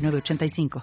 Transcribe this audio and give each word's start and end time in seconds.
906985. 0.00 0.82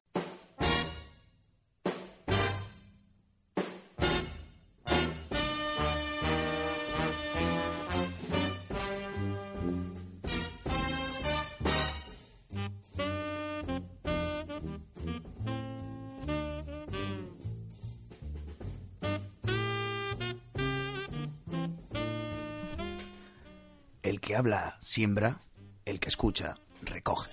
El 24.04 24.22
que 24.22 24.36
habla 24.36 24.78
siembra, 24.82 25.42
el 25.86 26.00
que 26.00 26.08
escucha 26.08 26.56
recoge. 26.82 27.32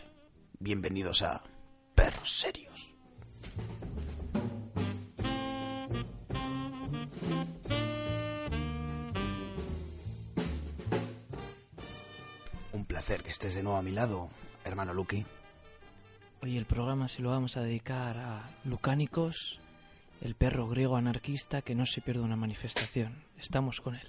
Bienvenidos 0.58 1.22
a 1.22 1.44
Perros 1.94 2.38
Serios. 2.40 2.92
Un 12.72 12.84
placer 12.86 13.22
que 13.22 13.30
estés 13.30 13.54
de 13.54 13.62
nuevo 13.62 13.78
a 13.78 13.82
mi 13.82 13.92
lado, 13.92 14.28
hermano 14.64 14.92
Lucky. 14.94 15.24
Hoy 16.42 16.56
el 16.58 16.66
programa 16.66 17.08
se 17.08 17.22
lo 17.22 17.30
vamos 17.30 17.56
a 17.56 17.62
dedicar 17.62 18.18
a 18.18 18.50
Lucánicos, 18.64 19.60
el 20.20 20.34
perro 20.34 20.68
griego 20.68 20.96
anarquista 20.96 21.62
que 21.62 21.74
no 21.74 21.86
se 21.86 22.00
pierde 22.00 22.20
una 22.20 22.36
manifestación. 22.36 23.24
Estamos 23.38 23.80
con 23.80 23.94
él. 23.94 24.08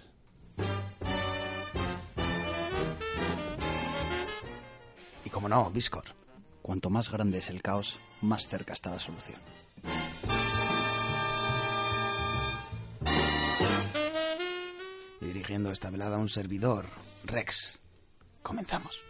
Y 5.23 5.29
como 5.29 5.47
no, 5.47 5.69
Viscor. 5.69 6.24
Cuanto 6.65 6.89
más 6.89 7.11
grande 7.11 7.37
es 7.37 7.51
el 7.51 7.61
caos, 7.61 7.99
más 8.23 8.47
cerca 8.47 8.73
está 8.73 8.89
la 8.89 8.97
solución. 8.97 9.39
Dirigiendo 15.21 15.69
esta 15.69 15.91
velada 15.91 16.15
a 16.15 16.19
un 16.19 16.27
servidor, 16.27 16.87
Rex. 17.23 17.79
Comenzamos. 18.41 19.05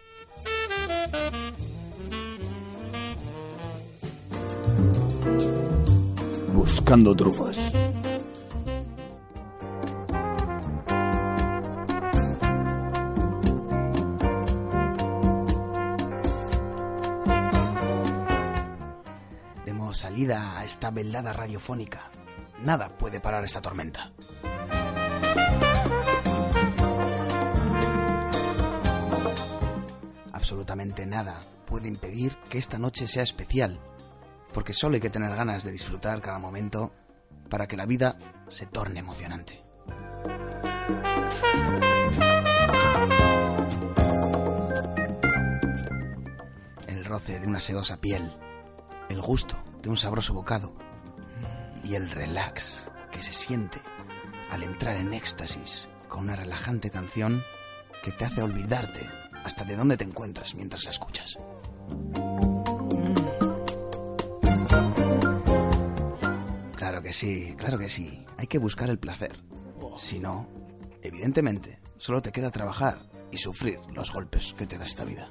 Buscando 6.52 7.16
trufas. 7.16 7.72
Esta 20.66 20.90
velada 20.90 21.32
radiofónica. 21.32 22.10
Nada 22.60 22.88
puede 22.98 23.20
parar 23.20 23.44
esta 23.44 23.62
tormenta. 23.62 24.12
Absolutamente 30.32 31.06
nada 31.06 31.46
puede 31.66 31.86
impedir 31.88 32.36
que 32.50 32.58
esta 32.58 32.78
noche 32.78 33.06
sea 33.06 33.22
especial, 33.22 33.80
porque 34.52 34.72
solo 34.72 34.96
hay 34.96 35.00
que 35.00 35.10
tener 35.10 35.34
ganas 35.34 35.62
de 35.62 35.70
disfrutar 35.70 36.20
cada 36.20 36.40
momento 36.40 36.92
para 37.48 37.68
que 37.68 37.76
la 37.76 37.86
vida 37.86 38.18
se 38.48 38.66
torne 38.66 39.00
emocionante. 39.00 39.64
El 46.88 47.04
roce 47.04 47.38
de 47.38 47.46
una 47.46 47.60
sedosa 47.60 48.00
piel, 48.00 48.36
el 49.08 49.20
gusto 49.20 49.65
de 49.86 49.90
un 49.90 49.96
sabroso 49.96 50.34
bocado 50.34 50.72
y 51.84 51.94
el 51.94 52.10
relax 52.10 52.90
que 53.12 53.22
se 53.22 53.32
siente 53.32 53.78
al 54.50 54.64
entrar 54.64 54.96
en 54.96 55.14
éxtasis 55.14 55.88
con 56.08 56.24
una 56.24 56.34
relajante 56.34 56.90
canción 56.90 57.40
que 58.02 58.10
te 58.10 58.24
hace 58.24 58.42
olvidarte 58.42 59.08
hasta 59.44 59.64
de 59.64 59.76
dónde 59.76 59.96
te 59.96 60.02
encuentras 60.02 60.56
mientras 60.56 60.82
la 60.82 60.90
escuchas. 60.90 61.38
Claro 66.74 67.00
que 67.00 67.12
sí, 67.12 67.54
claro 67.56 67.78
que 67.78 67.88
sí. 67.88 68.26
Hay 68.38 68.48
que 68.48 68.58
buscar 68.58 68.90
el 68.90 68.98
placer. 68.98 69.40
Si 69.98 70.18
no, 70.18 70.48
evidentemente, 71.00 71.78
solo 71.96 72.20
te 72.20 72.32
queda 72.32 72.50
trabajar 72.50 73.08
y 73.30 73.38
sufrir 73.38 73.78
los 73.94 74.12
golpes 74.12 74.52
que 74.58 74.66
te 74.66 74.78
da 74.78 74.84
esta 74.84 75.04
vida. 75.04 75.30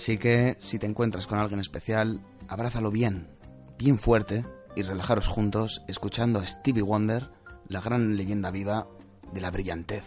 Así 0.00 0.16
que, 0.16 0.56
si 0.60 0.78
te 0.78 0.86
encuentras 0.86 1.26
con 1.26 1.38
alguien 1.38 1.60
especial, 1.60 2.22
abrázalo 2.48 2.90
bien, 2.90 3.28
bien 3.76 3.98
fuerte 3.98 4.46
y 4.74 4.80
relajaros 4.80 5.28
juntos 5.28 5.82
escuchando 5.88 6.38
a 6.38 6.46
Stevie 6.46 6.80
Wonder, 6.80 7.28
la 7.68 7.82
gran 7.82 8.16
leyenda 8.16 8.50
viva 8.50 8.88
de 9.30 9.42
la 9.42 9.50
brillantez 9.50 10.02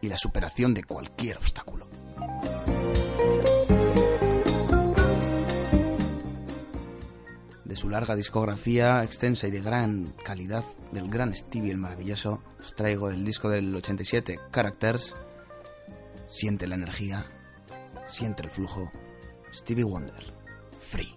y 0.00 0.08
la 0.08 0.18
superación 0.18 0.74
de 0.74 0.82
cualquier 0.82 1.36
obstáculo. 1.36 1.86
De 7.64 7.76
su 7.76 7.88
larga 7.88 8.16
discografía 8.16 9.04
extensa 9.04 9.46
y 9.46 9.52
de 9.52 9.60
gran 9.60 10.14
calidad 10.24 10.64
del 10.90 11.08
gran 11.08 11.32
Stevie 11.36 11.70
el 11.70 11.78
maravilloso, 11.78 12.42
os 12.58 12.74
traigo 12.74 13.08
el 13.08 13.24
disco 13.24 13.48
del 13.48 13.72
87, 13.72 14.40
Characters. 14.50 15.14
Siente 16.26 16.66
la 16.66 16.74
energía, 16.74 17.24
siente 18.08 18.42
el 18.42 18.50
flujo. 18.50 18.90
Stevie 19.50 19.84
Wonder, 19.84 20.22
Free. 20.80 21.14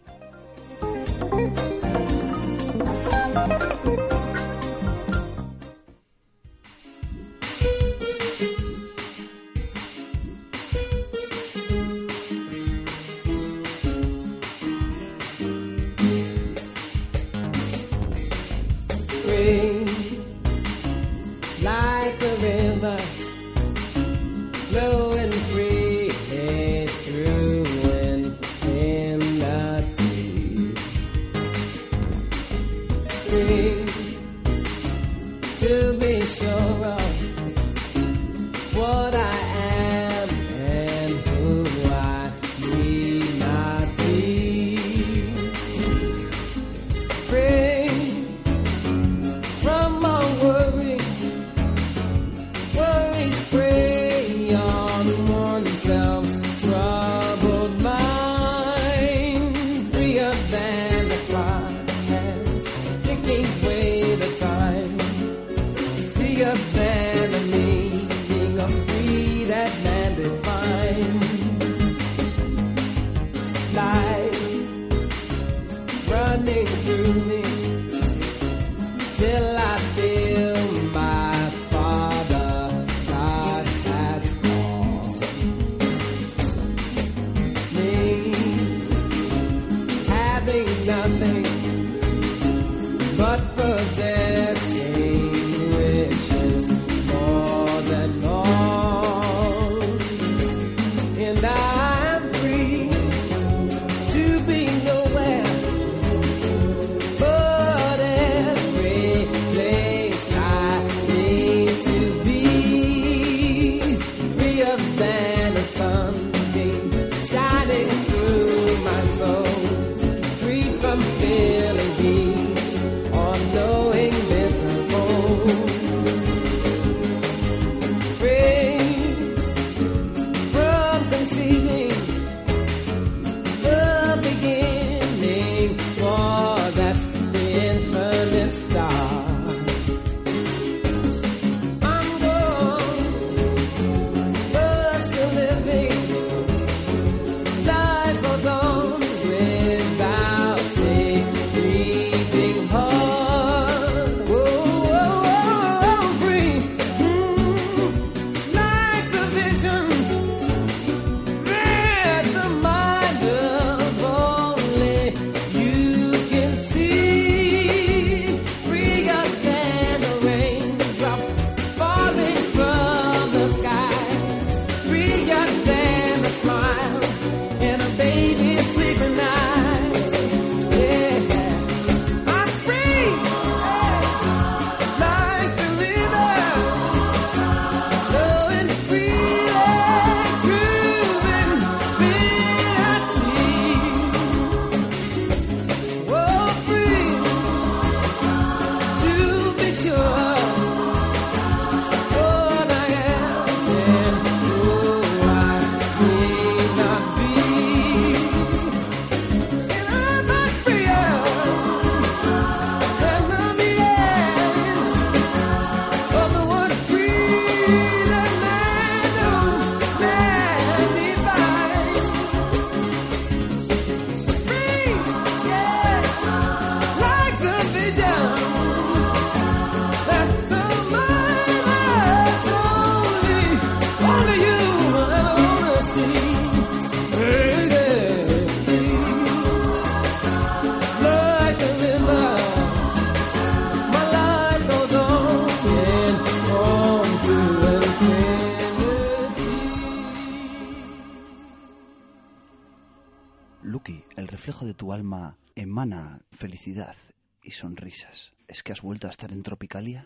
Vuelto 258.91 259.07
a 259.07 259.11
estar 259.11 259.31
en 259.31 259.41
Tropicalia? 259.41 260.05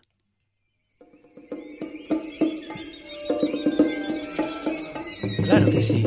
Claro 5.44 5.72
que 5.72 5.82
sí. 5.82 6.06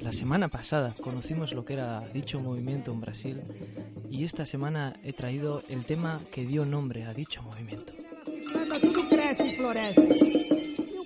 La 0.00 0.12
semana 0.12 0.48
pasada 0.48 0.92
conocimos 1.00 1.52
lo 1.52 1.64
que 1.64 1.74
era 1.74 2.00
dicho 2.12 2.40
movimiento 2.40 2.90
en 2.90 3.00
Brasil 3.00 3.40
y 4.10 4.24
esta 4.24 4.46
semana 4.46 4.94
he 5.04 5.12
traído 5.12 5.62
el 5.68 5.84
tema 5.84 6.20
que 6.32 6.44
dio 6.44 6.66
nombre 6.66 7.04
a 7.04 7.14
dicho 7.14 7.40
movimiento. 7.44 7.92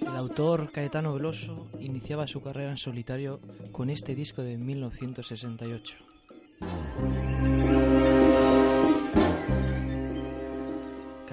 El 0.01 0.17
autor 0.17 0.73
Caetano 0.73 1.13
Veloso 1.13 1.69
iniciaba 1.79 2.27
su 2.27 2.41
carrera 2.41 2.71
en 2.71 2.79
solitario 2.79 3.39
con 3.71 3.91
este 3.91 4.15
disco 4.15 4.41
de 4.41 4.57
1968. 4.57 5.99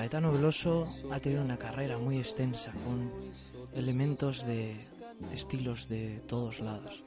Caetano 0.06 0.32
Veloso 0.32 0.88
ha 1.12 1.20
tenido 1.20 1.42
una 1.42 1.58
carrera 1.58 1.98
muy 1.98 2.20
extensa 2.20 2.72
con 2.86 3.12
elementos 3.74 4.46
de 4.46 4.76
estilos 5.34 5.90
de 5.90 6.22
todos 6.28 6.60
lados. 6.60 7.04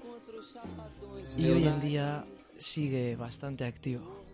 Y 1.36 1.48
hoy 1.48 1.68
en 1.68 1.80
día 1.80 2.24
sigue 2.36 3.14
bastante 3.14 3.66
activo. 3.66 4.24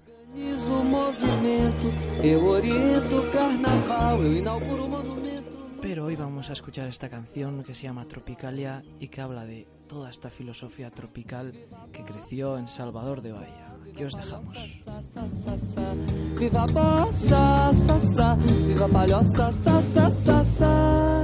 Pero 5.82 6.06
hoy 6.06 6.16
vamos 6.16 6.48
a 6.48 6.54
escuchar 6.54 6.88
esta 6.88 7.10
canción 7.10 7.64
que 7.64 7.74
se 7.74 7.82
llama 7.82 8.08
Tropicalia 8.08 8.82
y 8.98 9.08
que 9.08 9.20
habla 9.20 9.44
de 9.44 9.68
toda 9.90 10.10
esta 10.10 10.30
filosofía 10.30 10.88
tropical 10.88 11.52
que 11.92 12.02
creció 12.02 12.56
en 12.56 12.68
Salvador 12.68 13.20
de 13.20 13.32
Bahía. 13.32 13.73
Aquí 13.94 14.02
os 14.02 14.14
dejamos. 14.14 14.48
Sa, 14.84 15.00
sa, 15.04 15.28
sa, 15.28 15.56
sa. 15.56 15.94
Viva 16.36 16.62
a 16.62 16.66
bossa, 16.66 17.70
sa, 17.72 18.00
sa. 18.00 18.34
Viva 18.66 18.86
a 18.86 18.88
palhoça, 18.88 19.52
sa, 19.52 19.80
sa, 19.82 20.10
sa, 20.10 20.44
sa. 20.44 21.22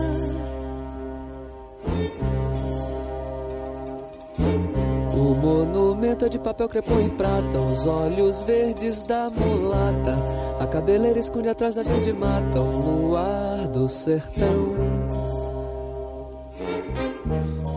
O 5.13 5.35
monumento 5.35 6.27
é 6.27 6.29
de 6.29 6.39
papel 6.39 6.69
crepom 6.69 7.01
e 7.01 7.11
prata, 7.11 7.61
os 7.61 7.87
olhos 7.89 8.45
verdes 8.45 9.03
da 9.03 9.29
mulata. 9.31 10.17
A 10.61 10.67
cabeleira 10.69 11.19
esconde 11.19 11.49
atrás 11.49 11.75
da 11.75 11.83
verde 11.83 12.13
mata, 12.13 12.61
o 12.61 13.09
luar 13.09 13.67
do 13.67 13.89
sertão. 13.89 15.01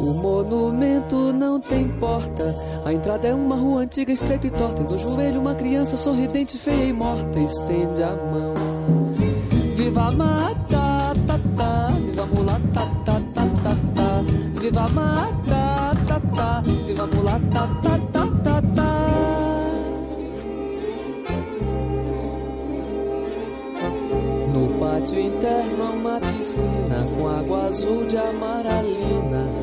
O 0.04 0.14
monumento 0.14 1.32
não 1.32 1.62
tem 1.62 1.88
porta. 1.88 2.54
A 2.84 2.92
entrada 2.92 3.26
é 3.26 3.34
uma 3.34 3.56
rua 3.56 3.84
antiga, 3.84 4.12
estreita 4.12 4.48
e 4.48 4.52
torta. 4.52 4.82
E 4.82 4.86
no 4.86 5.00
joelho, 5.00 5.40
uma 5.40 5.56
criança 5.56 5.96
sorridente, 5.96 6.58
feia 6.58 6.84
e 6.84 6.92
morta. 6.92 7.40
Estende 7.40 8.04
a 8.04 8.10
mão. 8.10 8.54
Viva 9.78 10.08
a 10.08 10.12
mata, 10.12 11.14
ta, 11.26 11.40
ta. 11.56 11.88
Viva 11.88 12.24
a 12.24 12.26
mulata, 12.26 12.82
ta, 13.06 13.22
ta, 13.34 13.48
ta, 13.64 13.76
ta. 13.96 14.22
Viva 14.60 14.84
a 14.84 14.90
mata, 14.90 15.92
ta, 16.06 16.20
ta. 16.36 16.62
Viva 16.86 17.04
a 17.04 17.08
mulata, 17.08 17.70
ta, 17.82 18.00
ta, 18.12 18.28
ta, 18.44 18.62
ta. 18.76 18.94
No 24.54 24.80
pátio 24.80 25.20
interno 25.20 25.94
uma 25.94 26.20
piscina 26.20 27.06
com 27.16 27.28
água 27.28 27.68
azul 27.68 28.06
de 28.06 28.18
amaralina, 28.18 29.63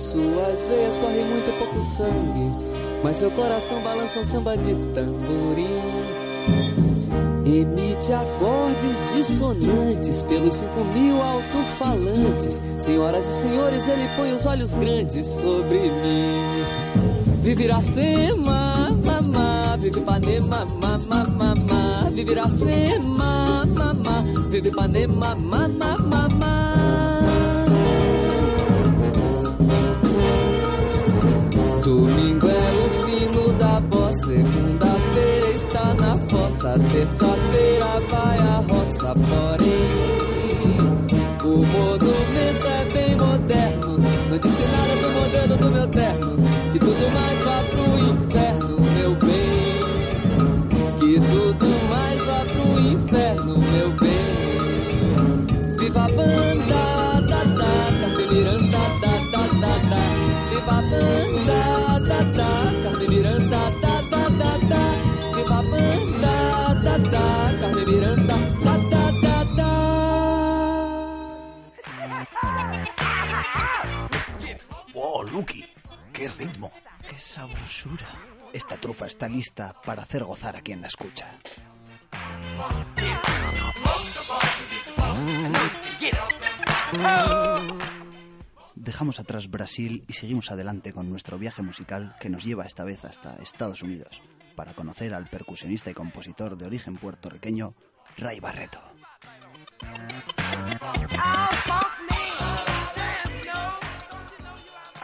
suas 0.00 0.66
veias 0.66 0.96
corre 0.96 1.24
muito 1.24 1.58
pouco 1.58 1.82
sangue, 1.82 2.52
mas 3.02 3.16
seu 3.16 3.30
coração 3.30 3.80
balança 3.82 4.20
um 4.20 4.24
samba 4.24 4.56
de 4.56 4.74
tamborim. 4.92 6.26
Emite 7.46 8.12
acordes 8.12 9.00
dissonantes 9.14 10.22
pelos 10.22 10.56
cinco 10.56 10.84
mil 10.92 11.22
alto-falantes. 11.22 12.60
Senhoras 12.78 13.26
e 13.26 13.40
senhores, 13.42 13.86
ele 13.86 14.08
põe 14.16 14.32
os 14.32 14.44
olhos 14.46 14.74
grandes 14.74 15.26
sobre 15.26 15.78
mim. 15.78 16.64
Vive 17.42 17.64
Iracema, 17.64 18.88
mamá, 19.04 19.76
vive 19.78 20.00
Ipanema, 20.00 20.66
mamá, 20.82 21.24
mamá, 21.24 22.10
vive 22.12 22.32
Iracema, 22.32 23.64
mamá, 23.66 24.24
vive 24.50 24.68
Ipanema, 24.68 25.36
mamá, 25.36 25.96
mamá. 25.98 26.45
Terça-feira 37.06 38.00
vai 38.08 38.38
a 38.38 38.64
roça, 38.68 39.14
porém 39.14 39.86
o 41.44 41.64
monumento 41.64 42.66
é 42.66 42.84
bem 42.92 43.16
moderno. 43.16 43.98
Não 44.28 44.38
disse 44.38 44.62
nada 44.62 45.05
Esta 78.52 78.76
trufa 78.76 79.06
está 79.06 79.28
lista 79.28 79.74
para 79.84 80.02
hacer 80.02 80.24
gozar 80.24 80.56
a 80.56 80.60
quien 80.60 80.80
la 80.80 80.88
escucha. 80.88 81.38
Dejamos 88.74 89.20
atrás 89.20 89.50
Brasil 89.50 90.04
y 90.08 90.12
seguimos 90.12 90.50
adelante 90.50 90.92
con 90.92 91.10
nuestro 91.10 91.38
viaje 91.38 91.62
musical 91.62 92.14
que 92.20 92.28
nos 92.30 92.44
lleva 92.44 92.64
esta 92.64 92.84
vez 92.84 93.04
hasta 93.04 93.36
Estados 93.42 93.82
Unidos 93.82 94.22
para 94.54 94.72
conocer 94.72 95.12
al 95.12 95.26
percusionista 95.26 95.90
y 95.90 95.94
compositor 95.94 96.56
de 96.56 96.66
origen 96.66 96.96
puertorriqueño 96.96 97.74
Ray 98.16 98.40
Barreto. 98.40 98.80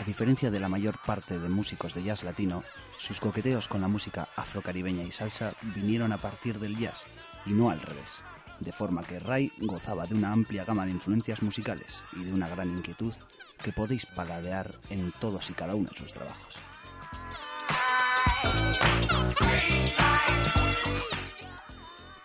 A 0.02 0.04
diferencia 0.04 0.50
de 0.50 0.58
la 0.58 0.68
mayor 0.68 0.98
parte 0.98 1.38
de 1.38 1.48
músicos 1.48 1.94
de 1.94 2.02
jazz 2.02 2.24
latino, 2.24 2.64
sus 2.98 3.20
coqueteos 3.20 3.68
con 3.68 3.80
la 3.80 3.86
música 3.86 4.30
afrocaribeña 4.34 5.04
y 5.04 5.12
salsa 5.12 5.54
vinieron 5.76 6.10
a 6.10 6.20
partir 6.20 6.58
del 6.58 6.76
jazz 6.76 7.04
y 7.46 7.50
no 7.50 7.70
al 7.70 7.80
revés, 7.80 8.20
de 8.58 8.72
forma 8.72 9.04
que 9.04 9.20
Ray 9.20 9.52
gozaba 9.60 10.08
de 10.08 10.16
una 10.16 10.32
amplia 10.32 10.64
gama 10.64 10.86
de 10.86 10.90
influencias 10.90 11.40
musicales 11.40 12.02
y 12.14 12.24
de 12.24 12.32
una 12.32 12.48
gran 12.48 12.68
inquietud 12.70 13.14
que 13.62 13.70
podéis 13.70 14.04
paladear 14.04 14.74
en 14.90 15.12
todos 15.20 15.48
y 15.50 15.52
cada 15.52 15.76
uno 15.76 15.88
de 15.90 15.96
sus 15.96 16.12
trabajos. 16.12 16.56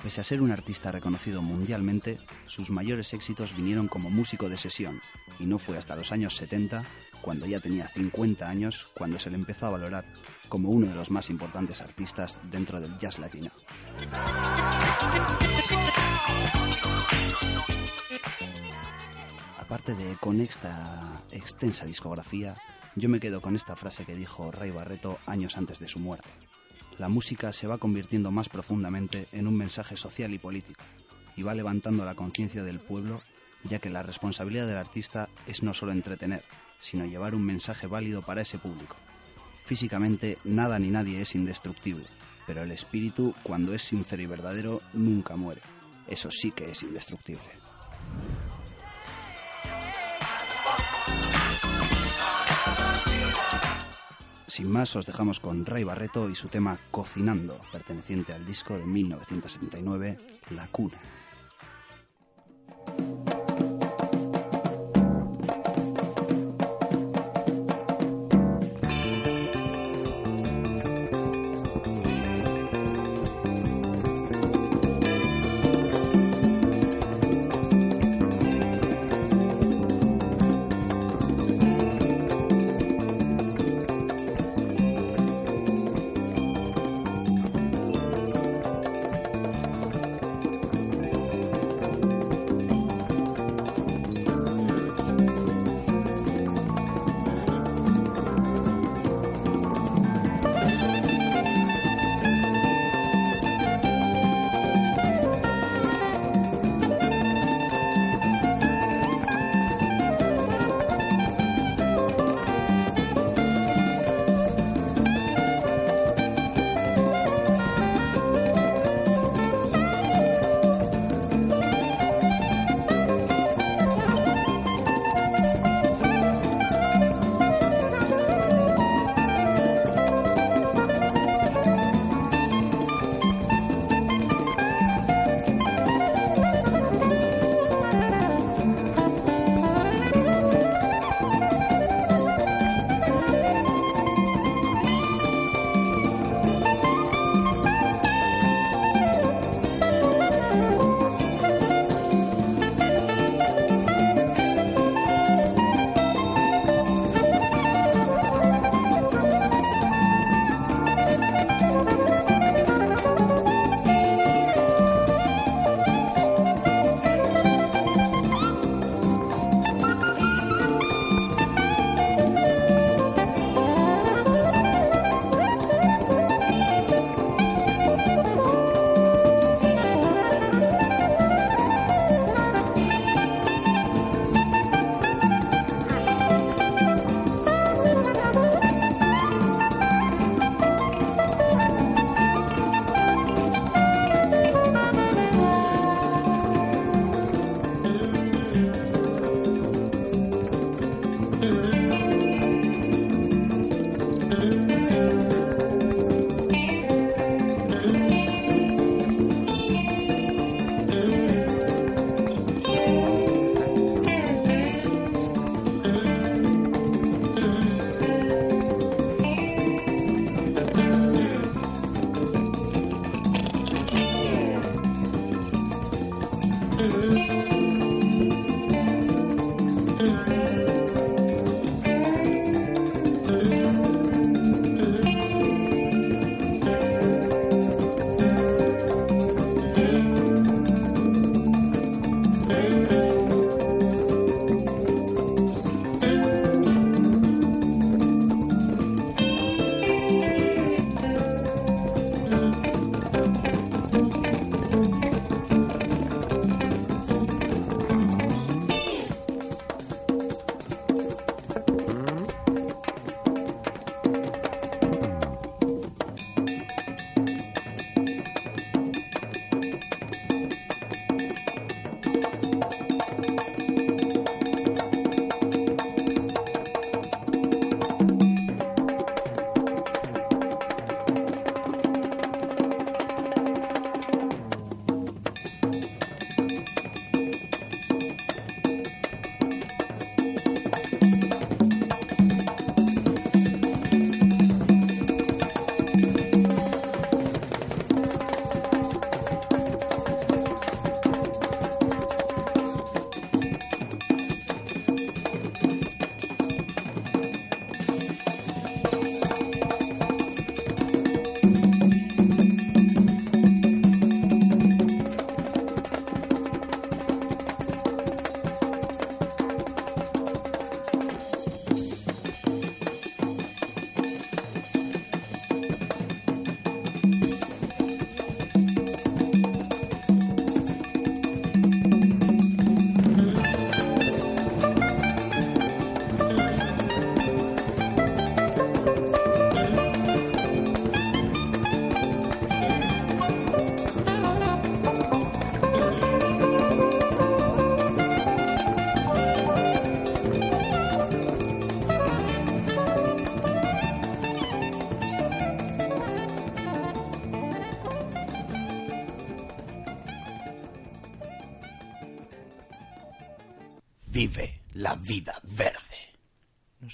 Pese 0.02 0.22
a 0.22 0.24
ser 0.24 0.42
un 0.42 0.50
artista 0.50 0.92
reconocido 0.92 1.44
mundialmente, 1.44 2.18
sus 2.48 2.72
mayores 2.72 3.14
éxitos 3.14 3.56
vinieron 3.56 3.88
como 3.88 4.10
músico 4.10 4.50
de 4.50 4.58
sesión, 4.58 5.00
y 5.40 5.46
no 5.46 5.60
fue 5.60 5.78
hasta 5.78 5.96
los 5.96 6.12
años 6.12 6.36
70, 6.38 6.86
cuando 7.28 7.46
ya 7.46 7.60
tenía 7.60 7.90
50 7.90 8.48
años, 8.48 8.88
cuando 8.94 9.20
se 9.20 9.30
le 9.30 9.36
empezó 9.36 9.66
a 9.66 9.72
valorar 9.72 10.06
como 10.48 10.70
uno 10.70 10.88
de 10.88 10.96
los 10.96 11.12
más 11.12 11.30
importantes 11.30 11.82
artistas 11.82 12.40
dentro 12.50 12.80
del 12.80 12.98
jazz 13.00 13.20
latino. 13.20 13.52
Aparte 19.60 19.94
de 19.96 20.16
con 20.22 20.40
esta 20.40 21.22
extensa 21.30 21.86
discografía, 21.86 22.56
yo 22.96 23.10
me 23.10 23.20
quedo 23.20 23.42
con 23.42 23.58
esta 23.58 23.76
frase 23.76 24.06
que 24.06 24.16
dijo 24.16 24.50
Ray 24.50 24.72
Barreto 24.72 25.20
años 25.26 25.58
antes 25.58 25.80
de 25.80 25.90
su 25.90 26.00
muerte. 26.00 26.30
La 26.98 27.10
música 27.10 27.52
se 27.52 27.68
va 27.68 27.78
convirtiendo 27.78 28.32
más 28.32 28.48
profundamente 28.48 29.28
en 29.34 29.48
un 29.48 29.58
mensaje 29.58 29.98
social 29.98 30.34
y 30.34 30.40
político, 30.40 30.86
y 31.36 31.44
va 31.44 31.54
levantando 31.54 32.06
la 32.06 32.16
conciencia 32.16 32.64
del 32.64 32.80
pueblo, 32.80 33.22
ya 33.66 33.80
que 33.80 33.90
la 33.90 34.02
responsabilidad 34.02 34.66
del 34.66 34.78
artista 34.78 35.28
es 35.46 35.62
no 35.62 35.74
solo 35.74 35.92
entretener, 35.92 36.46
sino 36.80 37.06
llevar 37.06 37.36
un 37.36 37.46
mensaje 37.46 37.88
válido 37.88 38.22
para 38.22 38.42
ese 38.42 38.58
público. 38.58 38.96
Físicamente 39.66 40.38
nada 40.44 40.80
ni 40.80 40.90
nadie 40.90 41.22
es 41.22 41.36
indestructible, 41.36 42.08
pero 42.46 42.64
el 42.64 42.72
espíritu, 42.72 43.36
cuando 43.44 43.74
es 43.74 43.82
sincero 43.82 44.22
y 44.22 44.26
verdadero, 44.26 44.82
nunca 44.94 45.36
muere. 45.36 45.62
Eso 46.08 46.32
sí 46.32 46.52
que 46.52 46.72
es 46.72 46.84
indestructible. 46.84 47.44
Sin 54.48 54.72
más, 54.72 54.96
os 54.96 55.06
dejamos 55.06 55.40
con 55.40 55.66
Ray 55.66 55.84
Barreto 55.84 56.30
y 56.30 56.36
su 56.36 56.48
tema 56.48 56.80
Cocinando, 56.90 57.62
perteneciente 57.72 58.34
al 58.34 58.46
disco 58.46 58.78
de 58.78 58.86
1979, 58.86 60.18
La 60.52 60.68
Cuna. 60.70 61.00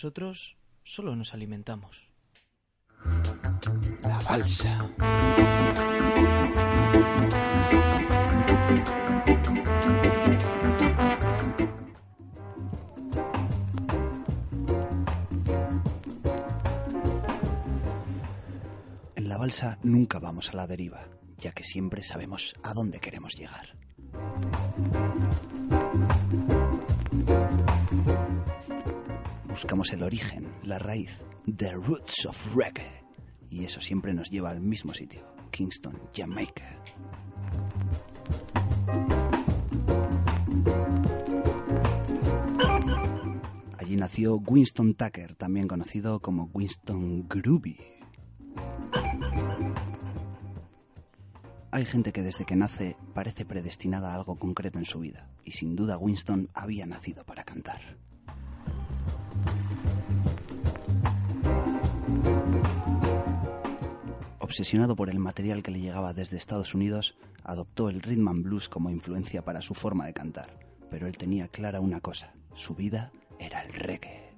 Nosotros 0.04 0.58
solo 0.84 1.16
nos 1.16 1.34
alimentamos. 1.34 2.10
La 4.02 4.20
balsa. 4.20 4.90
En 19.16 19.30
la 19.30 19.38
balsa 19.38 19.80
nunca 19.84 20.20
vamos 20.20 20.50
a 20.50 20.58
la 20.58 20.68
deriva, 20.68 21.08
ya 21.38 21.54
que 21.54 21.64
siempre 21.64 22.04
sabemos 22.04 22.56
a 22.62 22.74
dónde 22.74 23.00
queremos 23.00 23.36
llegar. 23.38 23.78
Buscamos 29.54 29.94
el 29.94 30.02
origen, 30.02 30.52
la 30.64 30.80
raíz, 30.80 31.24
the 31.46 31.74
roots 31.74 32.26
of 32.26 32.56
reggae. 32.56 33.04
Y 33.52 33.64
eso 33.64 33.80
siempre 33.82 34.12
nos 34.12 34.32
lleva 34.32 34.50
al 34.50 34.60
mismo 34.60 34.96
sitio, 34.96 35.22
Kingston, 35.52 36.10
Jamaica. 36.12 36.76
Allí 43.78 43.96
nació 43.96 44.38
Winston 44.38 44.96
Tucker, 44.96 45.36
también 45.36 45.68
conocido 45.68 46.20
como 46.20 46.50
Winston 46.52 47.28
Groovy. 47.28 47.78
Hay 51.70 51.86
gente 51.86 52.12
que 52.12 52.24
desde 52.24 52.46
que 52.46 52.56
nace 52.56 52.98
parece 53.14 53.46
predestinada 53.46 54.14
a 54.14 54.16
algo 54.16 54.36
concreto 54.36 54.80
en 54.80 54.86
su 54.86 55.00
vida, 55.00 55.30
y 55.46 55.52
sin 55.52 55.76
duda 55.76 56.00
Winston 56.00 56.50
había 56.56 56.88
nacido 56.88 57.24
para 57.24 57.44
cantar. 57.44 58.00
Obsesionado 64.54 64.96
por 64.96 65.10
el 65.10 65.18
material 65.18 65.64
que 65.64 65.72
le 65.72 65.80
llegaba 65.80 66.14
desde 66.14 66.38
Estados 66.38 66.76
Unidos, 66.76 67.18
adoptó 67.44 67.90
el 67.90 68.04
rhythm 68.04 68.28
and 68.28 68.44
blues 68.44 68.70
como 68.70 68.92
influencia 68.92 69.44
para 69.44 69.64
su 69.64 69.74
forma 69.74 70.06
de 70.06 70.14
cantar, 70.14 70.60
pero 70.92 71.08
él 71.08 71.18
tenía 71.18 71.48
clara 71.48 71.80
una 71.80 72.02
cosa, 72.02 72.36
su 72.54 72.76
vida 72.76 73.12
era 73.40 73.64
el 73.64 73.74
reggae. 73.74 74.36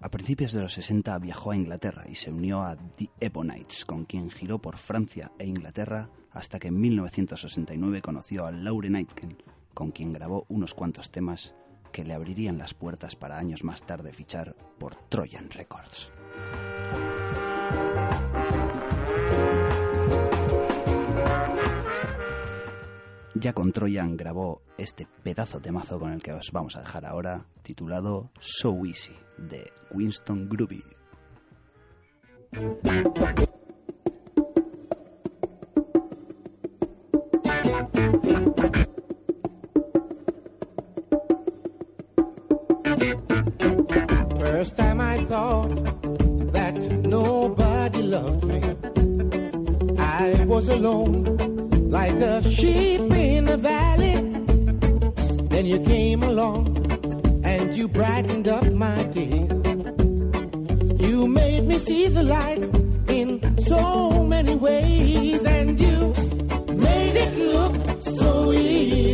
A 0.00 0.08
principios 0.10 0.52
de 0.52 0.62
los 0.62 0.72
60 0.72 1.16
viajó 1.20 1.52
a 1.52 1.56
Inglaterra 1.56 2.04
y 2.08 2.16
se 2.16 2.32
unió 2.32 2.62
a 2.62 2.74
The 2.74 3.10
Ebonites, 3.20 3.84
con 3.84 4.06
quien 4.06 4.32
giró 4.32 4.58
por 4.58 4.76
Francia 4.76 5.30
e 5.38 5.46
Inglaterra 5.46 6.10
hasta 6.32 6.58
que 6.58 6.66
en 6.66 6.80
1969 6.80 8.02
conoció 8.02 8.44
a 8.44 8.50
Lauren 8.50 8.96
Aitken, 8.96 9.40
con 9.72 9.92
quien 9.92 10.12
grabó 10.12 10.46
unos 10.48 10.74
cuantos 10.74 11.12
temas 11.12 11.54
que 11.92 12.04
le 12.04 12.14
abrirían 12.14 12.58
las 12.58 12.74
puertas 12.74 13.16
para 13.16 13.38
años 13.38 13.64
más 13.64 13.82
tarde 13.82 14.12
fichar 14.12 14.54
por 14.78 14.94
Trojan 14.94 15.50
Records. 15.50 16.12
Ya 23.34 23.52
con 23.52 23.70
Trojan 23.70 24.16
grabó 24.16 24.62
este 24.78 25.06
pedazo 25.22 25.60
de 25.60 25.70
mazo 25.70 26.00
con 26.00 26.12
el 26.12 26.22
que 26.22 26.32
os 26.32 26.50
vamos 26.52 26.74
a 26.76 26.80
dejar 26.80 27.06
ahora, 27.06 27.46
titulado 27.62 28.32
So 28.40 28.84
Easy, 28.84 29.14
de 29.36 29.70
Winston 29.92 30.48
Groovy. 30.48 30.82
First 44.58 44.76
time 44.76 45.00
I 45.00 45.24
thought 45.26 45.68
that 46.52 46.74
nobody 47.06 48.02
loved 48.02 48.44
me. 48.44 48.60
I 49.96 50.44
was 50.46 50.68
alone, 50.68 51.22
like 51.90 52.16
a 52.16 52.42
sheep 52.42 53.02
in 53.12 53.48
a 53.48 53.56
valley. 53.56 54.16
Then 55.52 55.64
you 55.64 55.78
came 55.78 56.24
along 56.24 56.64
and 57.44 57.72
you 57.72 57.86
brightened 57.86 58.48
up 58.48 58.66
my 58.72 59.04
days. 59.04 59.48
You 61.06 61.28
made 61.28 61.64
me 61.68 61.78
see 61.78 62.08
the 62.08 62.24
light 62.24 62.64
in 63.08 63.58
so 63.58 64.24
many 64.24 64.56
ways, 64.56 65.44
and 65.44 65.78
you 65.78 66.12
made 66.74 67.16
it 67.16 67.38
look 67.38 68.02
so 68.02 68.52
easy. 68.52 69.07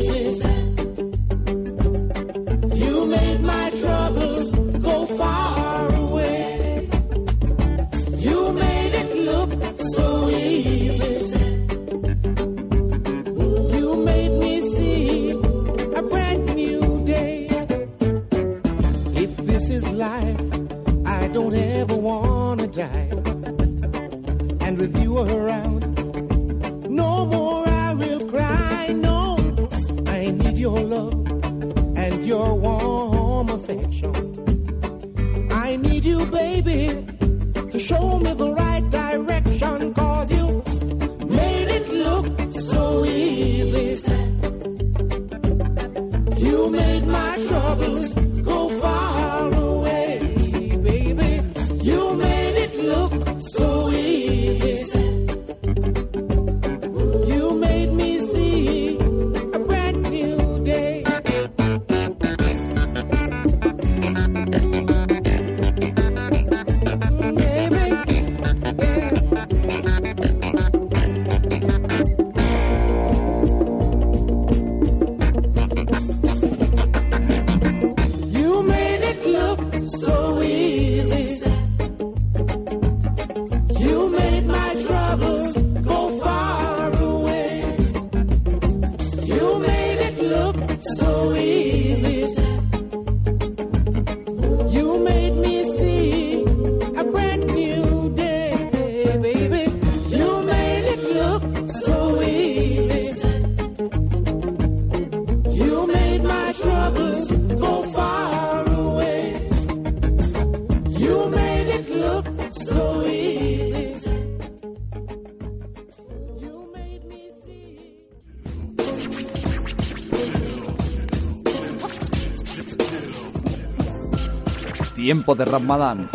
Tiempo 125.04 125.34
de 125.34 125.44
Ramadán. 125.44 126.08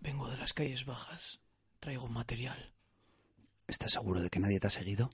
Vengo 0.00 0.28
de 0.28 0.36
las 0.36 0.52
calles 0.52 0.86
bajas. 0.86 1.40
Traigo 1.80 2.06
material. 2.06 2.72
¿Estás 3.66 3.90
seguro 3.90 4.20
de 4.20 4.30
que 4.30 4.38
nadie 4.38 4.60
te 4.60 4.68
ha 4.68 4.70
seguido? 4.70 5.10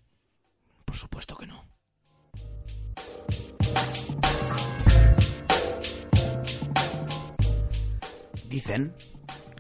Por 0.85 0.97
supuesto 0.97 1.35
que 1.39 1.47
no. 1.47 1.65
Dicen 8.51 8.95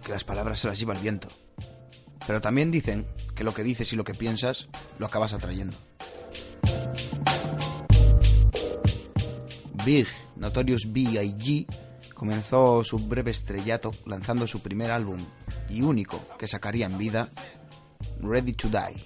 que 0.05 0.12
las 0.12 0.24
palabras 0.24 0.59
se 0.59 0.68
las 0.68 0.79
lleva 0.79 0.92
el 0.92 1.00
viento. 1.00 1.29
Pero 2.26 2.42
también 2.42 2.70
dicen 2.70 3.07
que 3.35 3.44
lo 3.44 3.55
que 3.55 3.62
dices 3.62 3.90
y 3.94 3.96
lo 3.96 4.05
que 4.05 4.12
piensas 4.12 4.68
lo 4.98 5.07
acabas 5.07 5.33
atrayendo. 5.33 5.79
Big, 9.85 10.07
Notorious 10.37 10.93
B.I.G., 10.93 11.66
comenzó 12.14 12.85
su 12.85 12.99
breve 12.99 13.31
estrellato 13.31 13.93
lanzando 14.05 14.47
su 14.47 14.61
primer 14.61 14.90
álbum 14.90 15.19
y 15.69 15.83
único 15.83 16.23
que 16.38 16.49
sacaría 16.49 16.87
en 16.87 16.99
vida, 16.99 17.29
Ready 18.21 18.53
to 18.53 18.69
Die. 18.69 19.03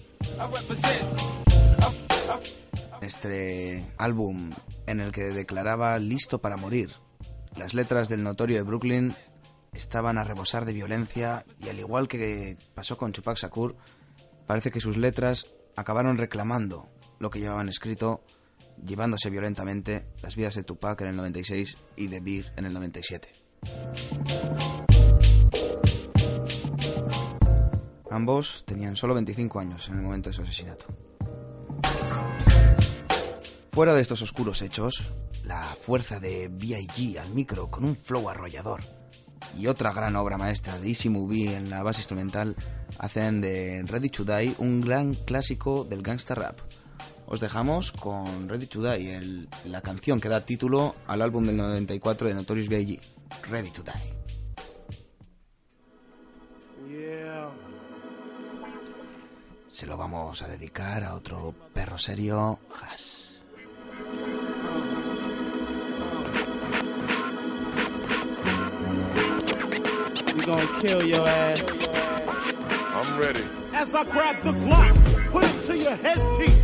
Este 3.01 3.85
álbum 3.99 4.51
en 4.87 5.01
el 5.01 5.13
que 5.13 5.25
declaraba 5.25 5.99
listo 5.99 6.41
para 6.41 6.57
morir. 6.57 6.91
Las 7.57 7.75
letras 7.75 8.09
del 8.09 8.25
notorio 8.25 8.57
de 8.57 8.63
Brooklyn 8.63 9.15
estaban 9.73 10.19
a 10.19 10.25
rebosar 10.25 10.65
de 10.65 10.73
violencia 10.73 11.45
y 11.61 11.69
al 11.69 11.79
igual 11.79 12.09
que 12.09 12.57
pasó 12.75 12.97
con 12.97 13.13
Tupac 13.13 13.37
Shakur, 13.37 13.77
parece 14.47 14.71
que 14.71 14.81
sus 14.81 14.97
letras 14.97 15.47
acabaron 15.77 16.19
reclamando 16.19 16.89
lo 17.19 17.31
que 17.31 17.41
llevaban 17.41 17.69
escrito, 17.69 18.25
llevándose 18.83 19.31
violentamente 19.31 20.07
las 20.23 20.37
vidas 20.37 20.55
de 20.55 20.65
Tupac 20.65 21.01
en 21.03 21.09
el 21.09 21.17
96 21.17 21.77
y 21.97 22.07
de 22.07 22.21
Big 22.21 22.47
en 22.57 22.67
el 22.67 22.73
97. 22.73 23.29
Ambos 28.11 28.65
tenían 28.67 28.97
solo 28.97 29.15
25 29.15 29.59
años 29.59 29.89
en 29.89 29.97
el 29.97 30.03
momento 30.03 30.31
de 30.31 30.35
su 30.35 30.43
asesinato. 30.43 30.87
Fuera 33.69 33.95
de 33.95 34.03
estos 34.03 34.23
oscuros 34.23 34.63
hechos, 34.63 35.13
la 35.45 35.63
fuerza 35.63 36.21
de 36.21 36.49
B.I.G. 36.49 37.19
al 37.19 37.31
micro 37.31 37.71
con 37.71 37.85
un 37.85 37.97
flow 37.97 38.29
arrollador 38.31 38.83
y 39.59 39.67
otra 39.67 39.93
gran 39.93 40.17
obra 40.17 40.39
maestra 40.39 40.79
de 40.79 40.89
Easy 40.89 41.09
Movie 41.09 41.57
en 41.57 41.71
la 41.71 41.83
base 41.83 42.01
instrumental 42.01 42.57
hacen 42.99 43.41
de 43.41 43.83
Ready 43.87 44.09
to 44.09 44.25
Die 44.25 44.55
un 44.59 44.81
gran 44.81 45.15
clásico 45.15 45.85
del 45.85 46.03
gangsta 46.03 46.35
rap. 46.35 46.61
Os 47.27 47.41
dejamos 47.41 47.91
con 47.93 48.49
Ready 48.49 48.67
to 48.67 48.83
Die, 48.83 49.15
el- 49.17 49.49
la 49.65 49.81
canción 49.81 50.21
que 50.21 50.29
da 50.29 50.45
título 50.45 50.95
al 51.07 51.23
álbum 51.23 51.47
del 51.47 51.57
94 51.57 52.29
de 52.29 52.35
Notorious 52.35 52.69
B.I.G. 52.69 53.01
Ready 53.51 53.71
to 53.71 53.83
Die. 53.83 53.93
Yeah. 56.89 57.51
Se 59.73 59.87
lo 59.87 59.97
vamos 59.97 60.43
a 60.43 60.49
dedicar 60.49 61.03
a 61.03 61.15
otro 61.15 61.55
perro 61.73 61.99
serio, 61.99 62.59
Haas. 62.81 63.41
We 70.35 70.41
gonna 70.45 70.81
kill 70.81 71.05
your 71.05 71.27
ass. 71.29 71.61
I'm 72.95 73.19
ready. 73.19 73.45
As 73.73 73.95
I 73.95 74.05
grab 74.05 74.43
the 74.43 74.53
Glock, 74.53 75.31
put 75.33 75.45
it 75.45 75.63
to 75.67 75.77
your 75.77 75.95
headpiece. 75.97 76.63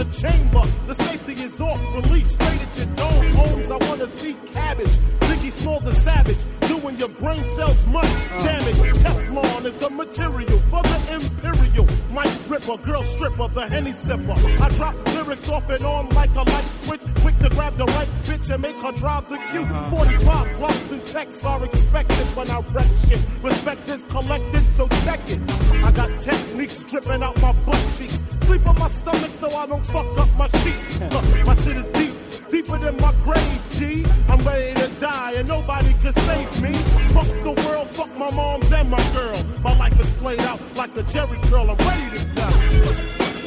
The 0.00 0.06
chamber, 0.12 0.62
the 0.86 0.94
safety 0.94 1.34
is 1.42 1.60
off. 1.60 1.78
Release 1.94 2.32
straight 2.32 2.62
at 2.62 2.74
your 2.74 2.86
dome. 2.96 3.32
Homes, 3.32 3.70
I 3.70 3.76
wanna 3.86 4.08
see 4.16 4.32
cabbage. 4.46 4.96
Ziggy 5.28 5.52
Small 5.52 5.78
the 5.80 5.92
savage, 5.96 6.38
doing 6.68 6.96
your 6.96 7.10
brain 7.20 7.44
cells 7.54 7.84
much 7.84 8.08
damage. 8.42 8.76
Teflon 9.02 9.66
is 9.66 9.76
the 9.76 9.90
material 9.90 10.58
for 10.70 10.82
the 10.84 11.14
imperial. 11.16 11.86
Mike 12.14 12.32
Ripper, 12.48 12.78
girl 12.78 13.02
stripper, 13.02 13.48
the 13.48 13.66
Henny 13.68 13.92
sipper. 13.92 14.36
I 14.58 14.68
drop 14.70 14.94
lyrics 15.14 15.46
off 15.50 15.68
and 15.68 15.84
on 15.84 16.08
like 16.10 16.34
a 16.34 16.44
light 16.44 16.64
switch. 16.84 17.02
Quick 17.16 17.38
to 17.40 17.50
grab 17.50 17.76
the 17.76 17.84
right 17.84 18.08
bitch 18.22 18.48
and 18.48 18.62
make 18.62 18.76
her 18.76 18.92
drive 18.92 19.28
the 19.28 19.36
cue. 19.50 19.68
45 19.90 20.56
blocks 20.56 20.90
and 20.92 21.04
texts 21.04 21.44
are 21.44 21.62
expected 21.62 22.26
when 22.34 22.50
I 22.50 22.60
wreck 22.72 22.88
shit. 23.06 23.20
Respect 23.42 23.86
is 23.86 24.02
collected, 24.08 24.64
so 24.78 24.88
check 25.04 25.20
it. 25.28 25.40
I 25.84 25.92
got 25.92 26.08
techniques 26.22 26.84
dripping 26.84 27.22
out 27.22 27.38
my 27.42 27.52
butt 27.52 27.86
cheeks. 27.98 28.18
Sleep 28.50 28.66
on 28.66 28.78
my 28.80 28.88
stomach 28.88 29.30
so 29.38 29.54
I 29.54 29.66
don't 29.66 29.84
fuck 29.92 30.18
up 30.18 30.28
my 30.36 30.46
sheets. 30.62 31.00
My 31.44 31.54
shit 31.56 31.76
is 31.76 31.88
deep, 31.88 32.14
deeper 32.50 32.78
than 32.78 32.96
my 32.96 33.12
grave, 33.24 33.60
G. 33.70 34.04
I'm 34.28 34.38
ready 34.40 34.74
to 34.80 34.88
die 35.00 35.32
and 35.32 35.48
nobody 35.48 35.92
can 36.02 36.12
save 36.12 36.62
me. 36.62 36.72
Fuck 37.14 37.28
the 37.44 37.54
world, 37.66 37.88
fuck 37.90 38.16
my 38.16 38.30
moms 38.30 38.72
and 38.72 38.90
my 38.90 39.02
girl. 39.12 39.38
My 39.62 39.76
life 39.78 39.98
is 40.00 40.10
played 40.14 40.40
out 40.40 40.60
like 40.76 40.96
a 40.96 41.02
Jerry 41.02 41.38
curl. 41.44 41.70
I'm 41.70 41.76
ready 41.78 42.18
to 42.18 42.24
die. 42.34 43.39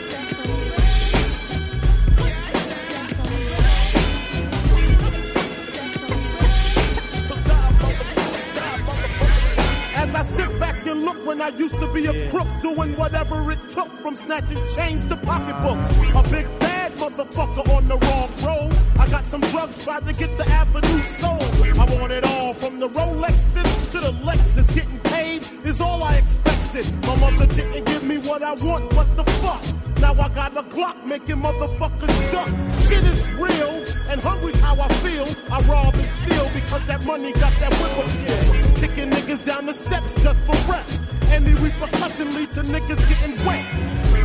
When 11.26 11.42
I 11.42 11.50
used 11.50 11.80
to 11.80 11.88
be 11.94 12.06
a 12.06 12.30
crook, 12.30 12.48
doing 12.62 12.96
whatever 12.96 13.52
it 13.52 13.60
took 13.72 13.90
from 14.02 14.16
snatching 14.16 14.62
chains 14.76 15.04
to 15.06 15.16
pocketbooks. 15.16 15.96
Ah. 16.14 16.20
A 16.20 16.30
big 16.30 16.48
bad 16.60 16.92
motherfucker 16.94 17.76
on 17.76 17.88
the 17.88 17.98
wrong 17.98 18.30
road. 18.44 18.78
I 19.00 19.10
got 19.10 19.24
some 19.26 19.42
drugs, 19.42 19.84
tried 19.84 20.06
to 20.06 20.14
get 20.14 20.38
the 20.38 20.48
avenue 20.50 21.02
sold. 21.20 21.44
I 21.80 22.00
want 22.00 22.12
it 22.12 22.24
all 22.24 22.54
from 22.54 22.80
the 22.80 22.90
Rolexes 22.90 23.92
to 23.92 24.00
the 24.00 24.12
Lexus. 24.24 24.74
Getting 24.76 25.00
paid 25.00 25.44
is 25.66 25.80
all 25.82 26.04
I 26.04 26.18
expected. 26.18 26.86
My 27.06 27.16
mother 27.16 27.48
didn't 27.48 27.86
give 27.86 28.04
me 28.04 28.18
what 28.18 28.44
I 28.44 28.54
want, 28.54 28.94
what 28.94 29.16
the 29.16 29.24
fuck? 29.24 29.64
Now 30.00 30.14
I 30.20 30.28
got 30.30 30.58
a 30.58 30.64
Glock 30.64 31.06
making 31.06 31.38
motherfuckers 31.38 32.32
duck. 32.32 32.50
Shit 32.86 33.04
is 33.06 33.30
real, 33.34 33.74
and 34.10 34.20
hungry's 34.20 34.60
how 34.60 34.80
I 34.80 34.90
feel. 34.96 35.28
I 35.52 35.62
rob 35.62 35.96
and 35.96 36.12
steal 36.20 36.50
because 36.54 36.86
that 36.88 37.06
money 37.06 37.32
got 37.34 37.54
that 37.62 37.72
whip 37.80 37.94
appeal. 38.06 38.76
Kicking 38.76 39.10
niggas 39.12 39.46
down 39.46 39.66
the 39.68 39.74
steps 39.74 40.12
just 40.22 40.40
for 40.42 40.56
rep. 40.70 40.86
Any 41.32 41.54
repercussion 41.54 42.36
lead 42.36 42.54
to 42.54 42.62
niggas 42.62 43.08
getting 43.10 43.46
wet. 43.46 43.66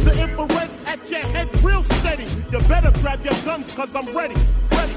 The 0.05 0.13
infrared's 0.23 0.89
at 0.89 1.11
your 1.11 1.21
head 1.21 1.49
real 1.63 1.83
steady. 1.83 2.25
You 2.53 2.61
better 2.69 2.91
grab 3.01 3.25
your 3.25 3.35
guns 3.45 3.71
cause 3.73 3.95
I'm 3.95 4.07
ready. 4.17 4.35
Ready. 4.71 4.95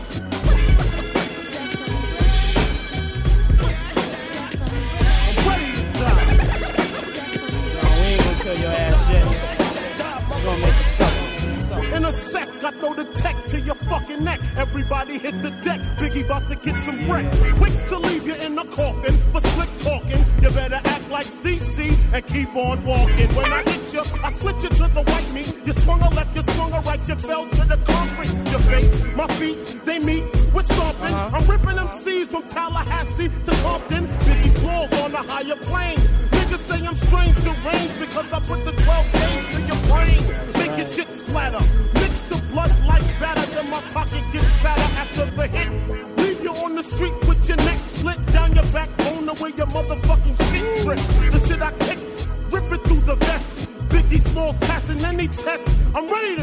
Ready 5.47 5.71
we 8.01 8.07
ain't 8.07 8.23
gonna 8.23 8.43
kill 8.43 8.57
your 8.57 8.71
ass 8.71 9.11
yet. 9.11 10.43
Gonna 10.43 10.59
make. 10.59 10.81
In 11.93 12.06
a 12.06 12.13
sec, 12.13 12.47
I 12.63 12.71
throw 12.71 12.93
the 12.93 13.04
tech 13.15 13.36
to 13.47 13.60
your 13.60 13.75
fucking 13.75 14.23
neck. 14.23 14.39
Everybody 14.56 15.17
hit 15.17 15.41
the 15.41 15.49
deck. 15.63 15.80
Biggie 15.99 16.25
about 16.25 16.47
to 16.49 16.56
get 16.56 16.82
some 16.86 17.12
wreck. 17.12 17.30
Quick 17.58 17.88
to 17.89 17.97
leave 17.99 18.25
you 18.25 18.36
in 18.36 18.56
the 18.56 18.63
coffin 18.65 19.17
for 19.34 19.41
slick 19.41 19.69
talking. 19.80 20.23
You 20.41 20.49
better 20.51 20.80
act 20.84 21.10
like 21.10 21.27
CC 21.43 21.97
and 22.13 22.25
keep 22.25 22.56
on 22.56 22.84
walking. 22.86 23.30
When 23.36 23.51
I 23.51 23.63
hit 23.63 23.93
you, 23.93 24.04
I 24.23 24.32
switch 24.32 24.63
you 24.63 24.69
to 24.69 24.88
the 24.88 25.04
white 25.04 25.34
meat. 25.34 25.54
You 25.65 25.73
swung 25.73 26.01
a 26.01 26.10
left, 26.10 26.34
you 26.34 26.43
swung 26.54 26.71
a 26.71 26.80
right, 26.80 27.08
you 27.08 27.15
fell 27.15 27.49
to 27.49 27.65
the 27.65 27.77
concrete. 27.84 28.51
Your 28.51 28.62
face, 28.71 29.04
my 29.15 29.27
feet, 29.36 29.86
they 29.86 29.99
meet 29.99 30.23
with 30.54 30.65
stomping. 30.71 31.13
Uh-huh. 31.13 31.38
I'm 31.38 31.45
ripping 31.45 31.75
them 31.75 31.89
C's 32.04 32.27
from 32.30 32.43
Tallahassee 32.47 33.27
to 33.27 33.51
Compton. 33.63 34.08
Biggie 34.08 34.60
Smalls 34.60 34.93
on 34.93 35.13
a 35.13 35.23
higher 35.23 35.58
plane. 35.58 35.99
Say 36.71 36.88
I'm 36.88 36.95
strange 36.95 37.36
deranged 37.43 37.99
because 37.99 38.31
I 38.31 38.39
put 38.39 38.63
the 38.63 38.71
12 38.71 39.12
gauge 39.12 39.47
to 39.55 39.62
your 39.69 39.81
brain. 39.91 40.21
Make 40.57 40.77
your 40.77 40.88
shit 40.88 41.10
splatter. 41.19 41.60
Mix 41.95 42.21
the 42.31 42.38
blood 42.49 42.71
like 42.88 43.03
batter, 43.19 43.45
then 43.53 43.69
my 43.69 43.81
pocket 43.91 44.23
gets 44.31 44.49
fatter 44.63 44.89
after 44.95 45.25
the 45.25 45.47
hit. 45.47 45.69
Leave 46.17 46.41
you 46.41 46.51
on 46.51 46.75
the 46.75 46.84
street 46.84 47.13
with 47.27 47.45
your 47.45 47.57
neck 47.57 47.77
slit 47.95 48.25
down 48.27 48.55
your 48.55 48.63
backbone 48.71 49.25
to 49.25 49.34
where 49.34 49.51
your 49.51 49.67
motherfucking 49.67 50.38
shit 50.49 50.84
trip. 50.84 51.31
The 51.34 51.39
shit 51.45 51.62
I 51.62 51.71
kick, 51.86 51.99
rip 52.53 52.71
it 52.71 52.84
through 52.88 53.01
the 53.01 53.15
vest. 53.15 53.67
Biggie 53.89 54.25
Smalls 54.29 54.57
passing 54.60 55.03
any 55.03 55.27
test. 55.27 55.67
I'm 55.93 56.10
ready 56.10 56.38
to 56.38 56.40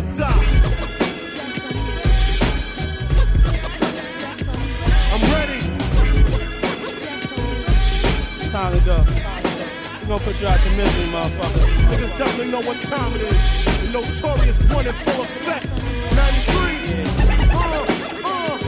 gonna 10.09 10.25
put 10.25 10.41
you 10.41 10.47
out 10.47 10.59
to 10.59 10.71
misery, 10.71 11.05
motherfucker. 11.11 11.67
Niggas 11.91 12.51
know 12.51 12.61
what 12.63 12.81
time 12.81 13.15
it 13.15 13.21
is. 13.21 13.37
The 13.83 13.91
notorious 13.93 14.63
one 14.73 14.87
in 14.87 14.95
full 14.95 15.23
effect. 15.23 15.67
93. 15.67 17.05
Uh, 17.53 17.85
uh. 18.25 18.59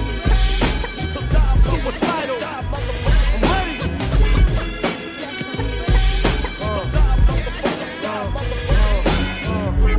Suicidal. 1.65 2.37
I'm. 3.43 3.79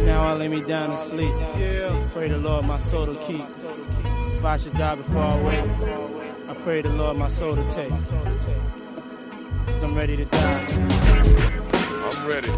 Now 0.06 0.22
I 0.28 0.34
lay 0.34 0.48
me 0.48 0.62
down 0.62 0.92
to 0.92 0.98
sleep. 0.98 1.34
Yeah. 1.58 2.08
Pray 2.14 2.28
the 2.30 2.38
Lord 2.38 2.66
my 2.66 2.78
soul 2.78 3.08
to 3.08 3.16
keep. 3.26 3.46
If 4.38 4.46
I 4.46 4.58
should 4.58 4.74
die 4.74 4.94
before 4.96 5.24
I 5.24 5.42
wake, 5.42 5.66
I 6.50 6.54
pray 6.64 6.82
the 6.84 6.90
Lord 6.90 7.18
my 7.18 7.30
soul 7.30 7.56
to 7.56 7.64
take. 7.72 7.90
Cause 7.90 9.84
I'm 9.84 9.96
ready 9.96 10.18
to 10.18 10.26
die. 10.26 11.11
I'm 11.24 12.28
ready. 12.28 12.50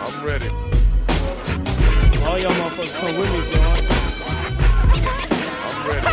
I'm 0.00 0.24
ready. 0.24 0.48
All 2.24 2.38
y'all 2.38 2.50
motherfuckers 2.52 2.94
come 2.98 3.16
with 3.16 3.30
me, 3.30 3.40
bro. 3.50 3.60
I'm 5.64 5.78
ready. 5.86 6.06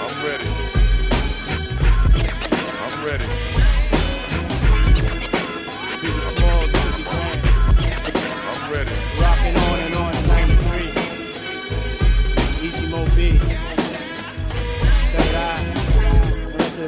I'm 0.00 0.14
ready. 0.24 0.48
I'm 2.80 2.94
ready. 3.04 3.41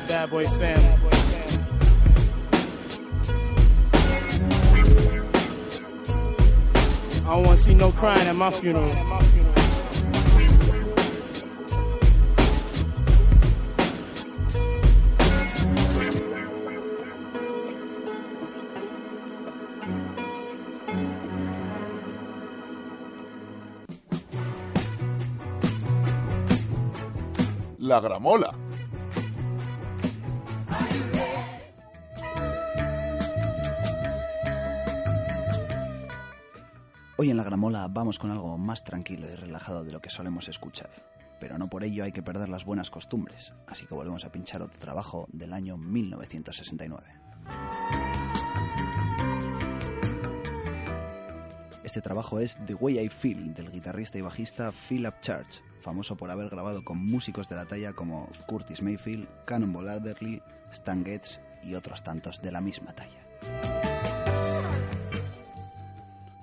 Boy 0.01 0.45
family. 0.59 0.85
I 7.23 7.37
don't 7.37 7.47
want 7.47 7.59
to 7.59 7.65
see 7.65 7.75
no 7.75 7.93
crying 7.93 8.27
at 8.27 8.35
my 8.35 8.51
funeral. 8.51 8.89
La 27.79 28.01
gramola. 28.01 28.74
Hoy 37.17 37.31
en 37.31 37.37
la 37.37 37.45
gramola 37.45 37.89
vamos 37.89 38.19
con 38.19 38.31
algo 38.33 38.59
más 38.59 38.85
tranquilo 38.85 39.31
y 39.31 39.35
relajado 39.35 39.83
de 39.85 39.93
lo 39.93 40.01
que 40.01 40.11
solemos 40.11 40.49
escuchar. 40.49 40.91
Pero 41.41 41.57
no 41.59 41.69
por 41.69 41.85
ello 41.85 42.05
hay 42.05 42.13
que 42.13 42.23
perder 42.23 42.49
las 42.49 42.65
buenas 42.65 42.91
costumbres, 42.91 43.55
así 43.67 43.87
que 43.87 43.95
volvemos 43.95 44.25
a 44.25 44.33
pinchar 44.33 44.63
otro 44.63 44.79
trabajo 44.79 45.27
del 45.33 45.53
año 45.53 45.77
1969. 45.77 47.03
Este 51.83 52.01
trabajo 52.01 52.41
es 52.41 52.59
The 52.67 52.75
Way 52.75 52.99
I 52.99 53.09
Feel 53.09 53.55
del 53.55 53.71
guitarrista 53.71 54.19
y 54.19 54.23
bajista 54.23 54.73
Philip 54.73 55.15
Church, 55.21 55.63
famoso 55.85 56.17
por 56.17 56.31
haber 56.31 56.49
grabado 56.49 56.83
con 56.83 56.99
músicos 56.99 57.49
de 57.49 57.57
la 57.57 57.67
talla 57.67 57.93
como 57.93 58.29
Curtis 58.47 58.83
Mayfield, 58.83 59.29
Cannonball 59.45 59.91
Adderley, 59.91 60.43
Stan 60.73 61.05
Getz 61.05 61.41
y 61.63 61.75
otros 61.75 62.03
tantos 62.03 62.41
de 62.41 62.51
la 62.51 62.61
misma 62.61 62.95
talla. 62.95 63.21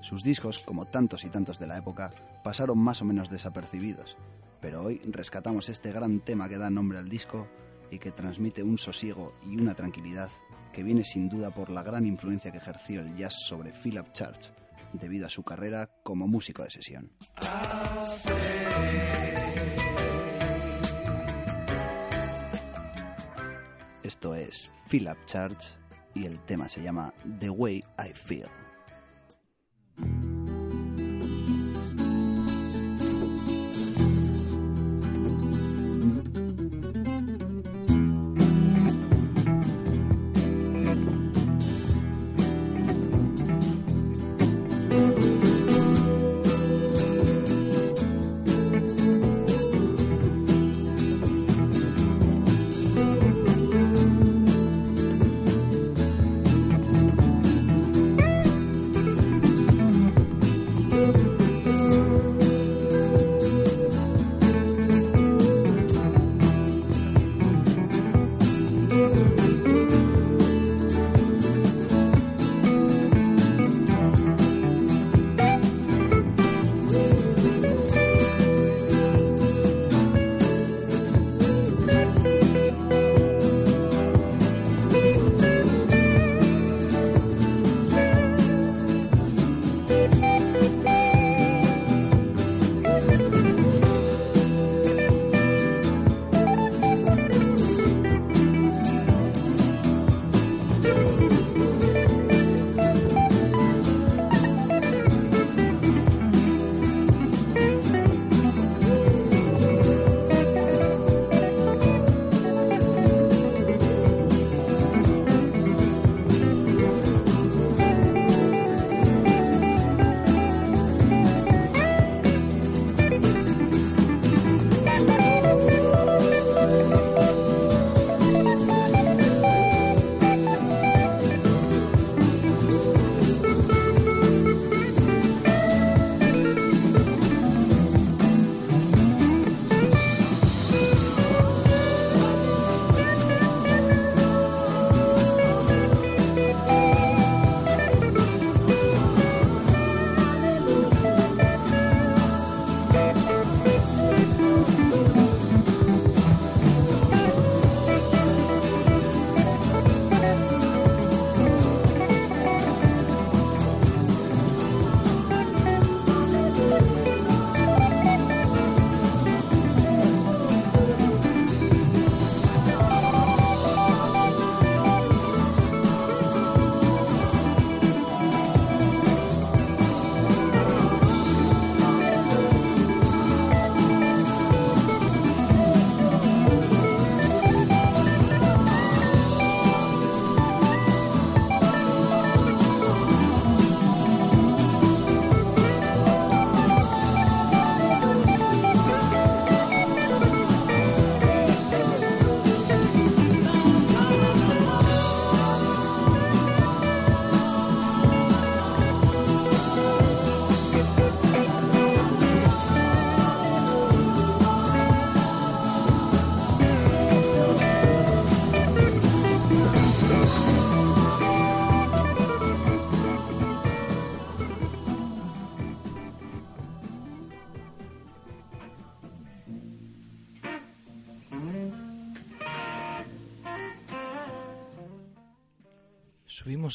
Sus 0.01 0.23
discos, 0.23 0.59
como 0.59 0.85
tantos 0.85 1.25
y 1.25 1.29
tantos 1.29 1.57
de 1.59 1.67
la 1.67 1.77
época, 1.77 2.11
pasaron 2.43 2.77
más 2.77 3.01
o 3.01 3.05
menos 3.05 3.29
desapercibidos, 3.29 4.15
pero 4.61 4.83
hoy 4.83 5.01
rescatamos 5.05 5.69
este 5.69 5.91
gran 5.91 6.19
tema 6.19 6.47
que 6.47 6.57
da 6.57 6.69
nombre 6.69 6.99
al 6.99 7.09
disco 7.09 7.47
y 7.89 7.97
que 7.97 8.11
transmite 8.11 8.63
un 8.63 8.77
sosiego 8.77 9.33
y 9.43 9.59
una 9.59 9.73
tranquilidad 9.73 10.29
que 10.71 10.83
viene 10.83 11.03
sin 11.03 11.29
duda 11.29 11.51
por 11.51 11.69
la 11.69 11.83
gran 11.83 12.05
influencia 12.05 12.51
que 12.51 12.59
ejerció 12.59 13.01
el 13.01 13.15
jazz 13.15 13.33
sobre 13.47 13.73
Philip 13.73 14.11
Church 14.13 14.60
debido 14.93 15.25
a 15.25 15.29
su 15.29 15.43
carrera 15.43 15.89
como 16.03 16.27
músico 16.27 16.63
de 16.63 16.69
sesión. 16.69 17.11
Esto 24.03 24.35
es 24.35 24.71
Philip 24.89 25.17
Church 25.25 25.63
y 26.13 26.25
el 26.25 26.39
tema 26.45 26.67
se 26.67 26.81
llama 26.81 27.13
The 27.39 27.49
Way 27.49 27.83
I 27.97 28.13
Feel. 28.13 28.60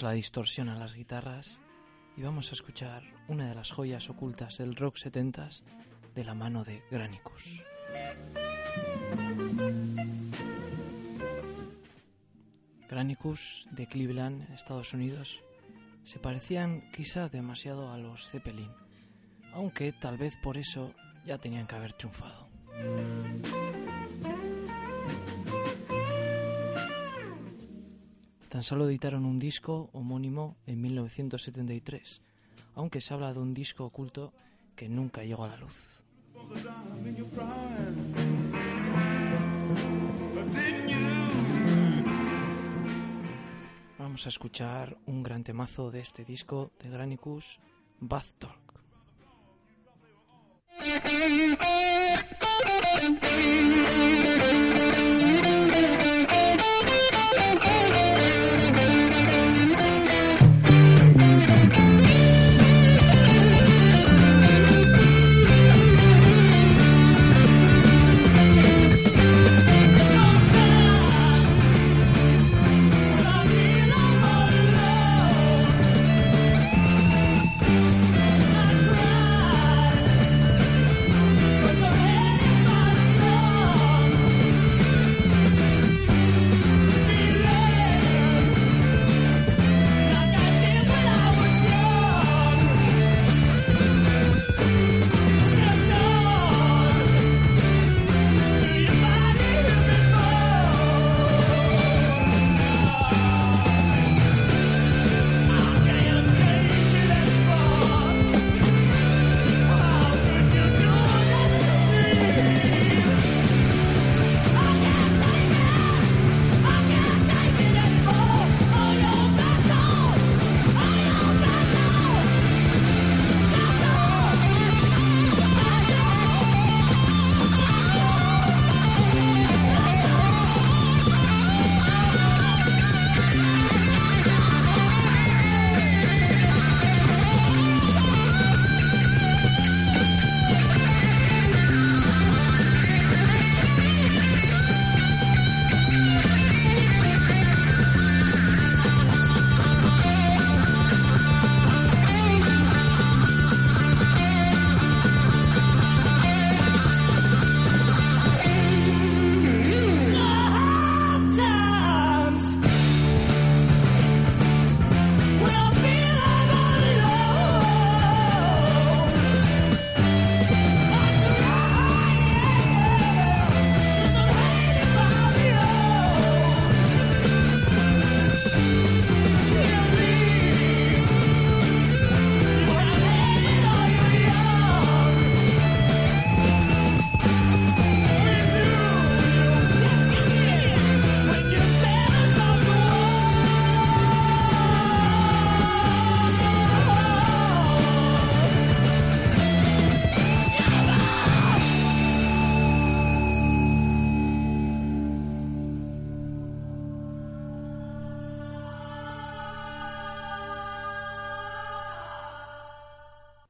La 0.03 0.13
distorsión 0.13 0.69
a 0.69 0.79
las 0.79 0.95
guitarras 0.95 1.59
y 2.19 2.23
vamos 2.23 2.51
a 2.51 2.55
escuchar 2.55 3.03
una 3.29 3.49
de 3.49 3.55
las 3.55 3.71
joyas 3.71 4.11
ocultas 4.11 4.59
del 4.59 4.77
rock 4.77 4.97
70s 4.97 5.63
de 6.15 6.25
la 6.25 6.35
mano 6.35 6.65
de 6.65 6.83
Granicus. 6.91 7.65
Granicus 12.91 13.67
de 13.71 13.87
Cleveland, 13.87 14.53
Estados 14.53 14.93
Unidos, 14.93 15.41
se 16.05 16.19
parecían 16.19 16.91
quizá 16.93 17.31
demasiado 17.31 17.91
a 17.91 17.97
los 17.97 18.29
Zeppelin, 18.29 18.71
aunque 19.55 19.93
tal 19.93 20.19
vez 20.19 20.37
por 20.43 20.59
eso 20.59 20.93
ya 21.25 21.39
tenían 21.39 21.67
que 21.67 21.75
haber 21.75 21.95
triunfado. 21.95 22.49
Tan 28.57 28.63
solo 28.63 28.89
editaron 28.89 29.27
un 29.27 29.39
disco 29.39 29.91
homónimo 29.93 30.57
en 30.65 30.81
1973, 30.81 32.23
aunque 32.75 33.03
se 33.03 33.13
habla 33.13 33.35
de 33.35 33.39
un 33.39 33.53
disco 33.53 33.85
oculto 33.85 34.33
que 34.75 34.89
nunca 34.89 35.23
llegó 35.23 35.45
a 35.45 35.49
la 35.49 35.59
luz. 35.59 36.03
Vamos 43.99 44.25
a 44.25 44.29
escuchar 44.31 44.97
un 45.05 45.23
gran 45.23 45.45
temazo 45.45 45.91
de 45.91 46.01
este 46.01 46.25
disco 46.25 46.73
de 46.81 46.89
Granicus, 46.89 47.61
Bath 48.01 48.39
Talk. 48.39 48.81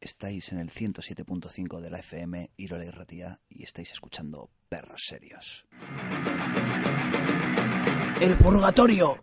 Estáis 0.07 0.53
en 0.53 0.61
el 0.61 0.71
107.5 0.71 1.81
de 1.81 1.91
la 1.91 1.99
FM 1.99 2.53
Irola 2.57 2.85
y 2.85 2.91
Ratía 2.91 3.41
y 3.49 3.65
estáis 3.65 3.91
escuchando 3.91 4.51
Perros 4.69 5.03
Serios. 5.05 5.67
El 8.21 8.39
purgatorio. 8.39 9.21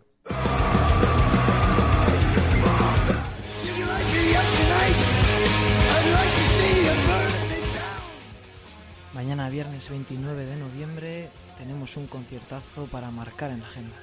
Mañana 9.14 9.48
viernes 9.48 9.88
29 9.88 10.44
de 10.44 10.56
noviembre 10.58 11.30
tenemos 11.56 11.96
un 11.96 12.08
conciertazo 12.08 12.84
para 12.88 13.10
marcar 13.10 13.52
en 13.52 13.60
la 13.60 13.66
agenda. 13.68 13.96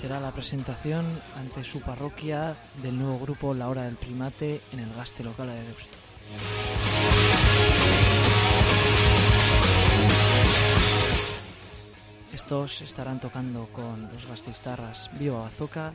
Será 0.00 0.18
la 0.18 0.32
presentación 0.32 1.04
ante 1.36 1.62
su 1.62 1.82
parroquia 1.82 2.56
del 2.82 2.98
nuevo 2.98 3.18
grupo 3.18 3.52
La 3.52 3.68
Hora 3.68 3.82
del 3.82 3.96
Primate 3.96 4.62
en 4.72 4.78
el 4.78 4.94
gaste 4.94 5.22
local 5.22 5.48
de 5.48 5.62
Deusto. 5.62 5.98
Estos 12.32 12.80
estarán 12.80 13.20
tocando 13.20 13.66
con 13.74 14.10
los 14.10 14.24
gastistarras 14.24 15.10
Viva 15.18 15.40
Bazooka 15.40 15.92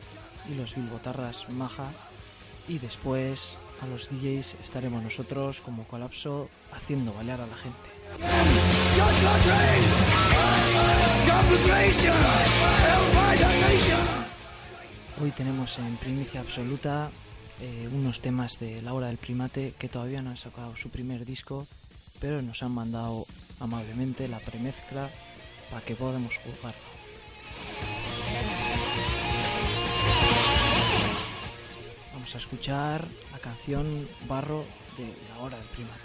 y 0.48 0.54
los 0.54 0.76
bilbotarras 0.76 1.50
Maja 1.50 1.90
y 2.68 2.78
después 2.78 3.58
a 3.82 3.88
los 3.88 4.10
DJs 4.10 4.58
estaremos 4.64 5.04
nosotros 5.04 5.62
como 5.62 5.86
colapso 5.86 6.50
haciendo 6.72 7.14
bailar 7.14 7.42
a 7.42 7.48
la 7.48 7.56
gente. 7.56 7.90
Hoy 15.22 15.32
tenemos 15.32 15.80
en 15.80 15.98
primicia 15.98 16.42
absoluta 16.42 17.10
eh, 17.62 17.90
unos 17.92 18.20
temas 18.20 18.60
de 18.60 18.82
Laura 18.82 19.08
del 19.08 19.18
Primate 19.18 19.74
que 19.78 19.88
todavía 19.88 20.22
no 20.22 20.30
han 20.30 20.38
sacado 20.38 20.76
su 20.76 20.90
primer 20.90 21.26
disco, 21.26 21.68
pero 22.20 22.42
nos 22.42 22.64
han 22.64 22.72
mandado 22.72 23.26
amablemente 23.60 24.28
la 24.28 24.40
premezcla 24.40 25.10
para 25.70 25.86
que 25.86 25.96
podamos 25.96 26.38
juzgarlo. 26.38 28.05
Vamos 32.26 32.34
a 32.34 32.40
escuchar 32.40 33.06
la 33.32 33.38
canción 33.38 34.10
Barro 34.28 34.66
de 34.98 35.14
La 35.30 35.44
Hora 35.44 35.58
del 35.58 35.68
Primate. 35.68 36.02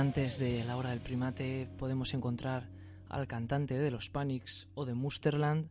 De 0.00 0.64
La 0.66 0.78
Hora 0.78 0.90
del 0.90 1.00
Primate 1.00 1.68
podemos 1.78 2.14
encontrar 2.14 2.70
al 3.10 3.26
cantante 3.26 3.78
de 3.78 3.90
los 3.90 4.08
Panics 4.08 4.66
o 4.72 4.86
de 4.86 4.94
Musterland, 4.94 5.68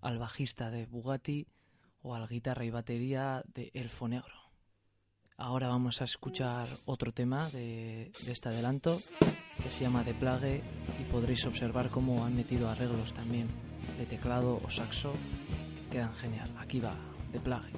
al 0.00 0.20
bajista 0.20 0.70
de 0.70 0.86
Bugatti 0.86 1.48
o 2.00 2.14
al 2.14 2.28
guitarra 2.28 2.64
y 2.64 2.70
batería 2.70 3.42
de 3.52 3.72
Elfo 3.74 4.06
Negro. 4.06 4.52
Ahora 5.36 5.66
vamos 5.66 6.00
a 6.00 6.04
escuchar 6.04 6.68
otro 6.84 7.10
tema 7.10 7.50
de, 7.50 8.12
de 8.24 8.32
este 8.32 8.50
adelanto 8.50 9.02
que 9.60 9.72
se 9.72 9.82
llama 9.82 10.04
The 10.04 10.14
Plague 10.14 10.62
y 11.00 11.10
podréis 11.10 11.44
observar 11.44 11.90
cómo 11.90 12.24
han 12.24 12.36
metido 12.36 12.70
arreglos 12.70 13.12
también 13.12 13.48
de 13.98 14.06
teclado 14.06 14.60
o 14.64 14.70
saxo 14.70 15.12
que 15.74 15.96
quedan 15.96 16.14
genial. 16.14 16.54
Aquí 16.56 16.78
va 16.78 16.94
The 17.32 17.40
Plague. 17.40 17.72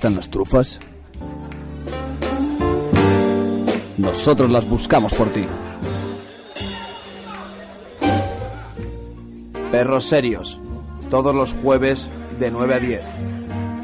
Gustan 0.00 0.16
las 0.16 0.30
trufas? 0.30 0.80
Nosotros 3.98 4.50
las 4.50 4.66
buscamos 4.66 5.12
por 5.12 5.28
ti. 5.28 5.44
Perros 9.70 10.06
serios, 10.06 10.58
todos 11.10 11.34
los 11.34 11.52
jueves 11.62 12.08
de 12.38 12.50
9 12.50 12.74
a 12.74 12.78
10, 12.78 13.02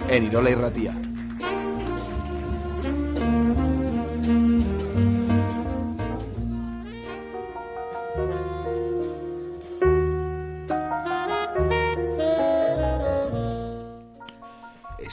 en 0.09 0.25
Irola 0.25 0.49
y 0.49 0.55
Ratía. 0.55 1.06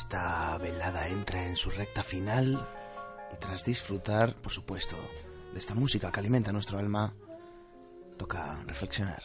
Esta 0.03 0.57
velada 0.57 1.07
entra 1.07 1.45
en 1.45 1.55
su 1.55 1.69
recta 1.69 2.03
final 2.03 2.67
y 3.33 3.37
tras 3.37 3.63
disfrutar, 3.63 4.35
por 4.35 4.51
supuesto, 4.51 4.97
de 5.53 5.57
esta 5.57 5.75
música 5.75 6.11
que 6.11 6.19
alimenta 6.19 6.51
nuestro 6.51 6.77
alma, 6.77 7.13
toca 8.17 8.61
reflexionar. 8.67 9.23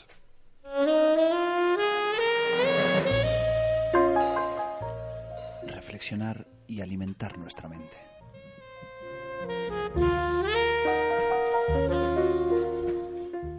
Reflexionar 5.66 6.46
y 6.68 6.80
alimentar 6.80 7.36
nuestra 7.38 7.68
mente. 7.68 7.96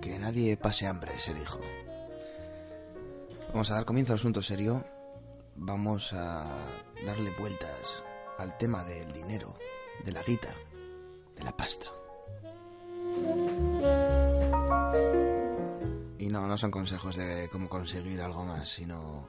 Que 0.02 0.18
nadie 0.18 0.56
pase 0.56 0.88
hambre, 0.88 1.20
se 1.20 1.34
dijo. 1.34 1.60
Vamos 3.50 3.70
a 3.72 3.74
dar 3.74 3.84
comienzo 3.84 4.14
al 4.14 4.20
asunto 4.20 4.42
serio. 4.42 4.99
Vamos 5.62 6.14
a 6.14 6.46
darle 7.06 7.32
vueltas 7.38 8.02
al 8.38 8.58
tema 8.58 8.86
del 8.86 9.12
dinero, 9.12 9.56
de 10.06 10.14
la 10.14 10.24
guita, 10.24 10.56
de 11.36 11.44
la 11.44 11.56
pasta. 11.56 11.88
Y 16.18 16.30
no, 16.30 16.48
no 16.48 16.58
son 16.58 16.72
consejos 16.72 17.18
de 17.18 17.50
cómo 17.52 17.68
conseguir 17.68 18.22
algo 18.22 18.46
más, 18.46 18.70
sino 18.70 19.28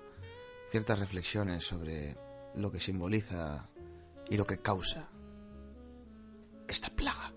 ciertas 0.70 1.00
reflexiones 1.00 1.64
sobre 1.64 2.16
lo 2.54 2.70
que 2.70 2.78
simboliza 2.78 3.68
y 4.28 4.36
lo 4.36 4.46
que 4.46 4.58
causa 4.58 5.08
esta 6.68 6.90
plaga. 6.90 7.32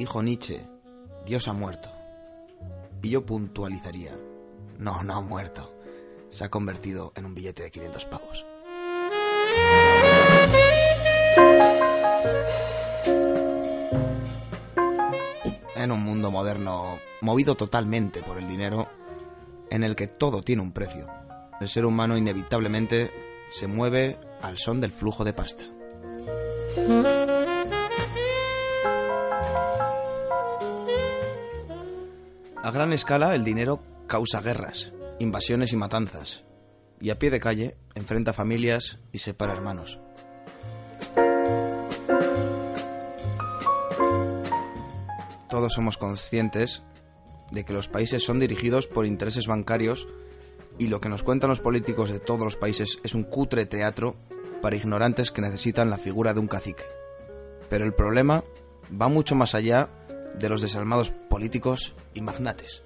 Dijo 0.00 0.22
Nietzsche, 0.22 0.62
Dios 1.26 1.46
ha 1.46 1.52
muerto. 1.52 1.90
Y 3.02 3.10
yo 3.10 3.26
puntualizaría, 3.26 4.16
no, 4.78 5.02
no 5.02 5.14
ha 5.14 5.20
muerto. 5.20 5.76
se 6.30 6.44
ha 6.44 6.48
convertido 6.48 7.12
en 7.16 7.26
un 7.26 7.34
billete 7.34 7.64
de 7.64 7.70
500 7.70 8.04
pavos. 8.06 8.46
En 15.76 15.92
un 15.92 16.02
mundo 16.02 16.30
moderno 16.30 16.98
movido 17.20 17.54
totalmente 17.56 18.22
por 18.22 18.38
el 18.38 18.48
dinero, 18.48 18.88
en 19.68 19.84
el 19.84 19.96
que 19.96 20.06
todo 20.06 20.40
tiene 20.40 20.62
un 20.62 20.72
precio, 20.72 21.08
el 21.60 21.68
ser 21.68 21.84
humano 21.84 22.16
inevitablemente 22.16 23.10
se 23.52 23.66
mueve 23.66 24.18
al 24.40 24.56
son 24.56 24.80
del 24.80 24.92
flujo 24.92 25.24
de 25.24 25.34
pasta. 25.34 25.64
A 32.62 32.70
gran 32.70 32.92
escala, 32.92 33.34
el 33.34 33.42
dinero 33.42 33.82
causa 34.06 34.42
guerras, 34.42 34.92
invasiones 35.18 35.72
y 35.72 35.76
matanzas, 35.76 36.44
y 37.00 37.08
a 37.08 37.18
pie 37.18 37.30
de 37.30 37.40
calle 37.40 37.78
enfrenta 37.94 38.34
familias 38.34 38.98
y 39.12 39.18
separa 39.18 39.54
hermanos. 39.54 39.98
Todos 45.48 45.72
somos 45.72 45.96
conscientes 45.96 46.82
de 47.50 47.64
que 47.64 47.72
los 47.72 47.88
países 47.88 48.22
son 48.22 48.38
dirigidos 48.38 48.86
por 48.86 49.06
intereses 49.06 49.46
bancarios 49.46 50.06
y 50.78 50.88
lo 50.88 51.00
que 51.00 51.08
nos 51.08 51.22
cuentan 51.22 51.48
los 51.48 51.60
políticos 51.60 52.10
de 52.10 52.20
todos 52.20 52.44
los 52.44 52.56
países 52.56 52.98
es 53.02 53.14
un 53.14 53.24
cutre 53.24 53.64
teatro 53.64 54.16
para 54.60 54.76
ignorantes 54.76 55.30
que 55.30 55.40
necesitan 55.40 55.88
la 55.88 55.96
figura 55.96 56.34
de 56.34 56.40
un 56.40 56.46
cacique. 56.46 56.84
Pero 57.70 57.86
el 57.86 57.94
problema 57.94 58.44
va 59.00 59.08
mucho 59.08 59.34
más 59.34 59.54
allá 59.54 59.88
de 60.38 60.48
los 60.48 60.62
desalmados 60.62 61.12
políticos 61.28 61.94
y 62.14 62.20
magnates. 62.20 62.82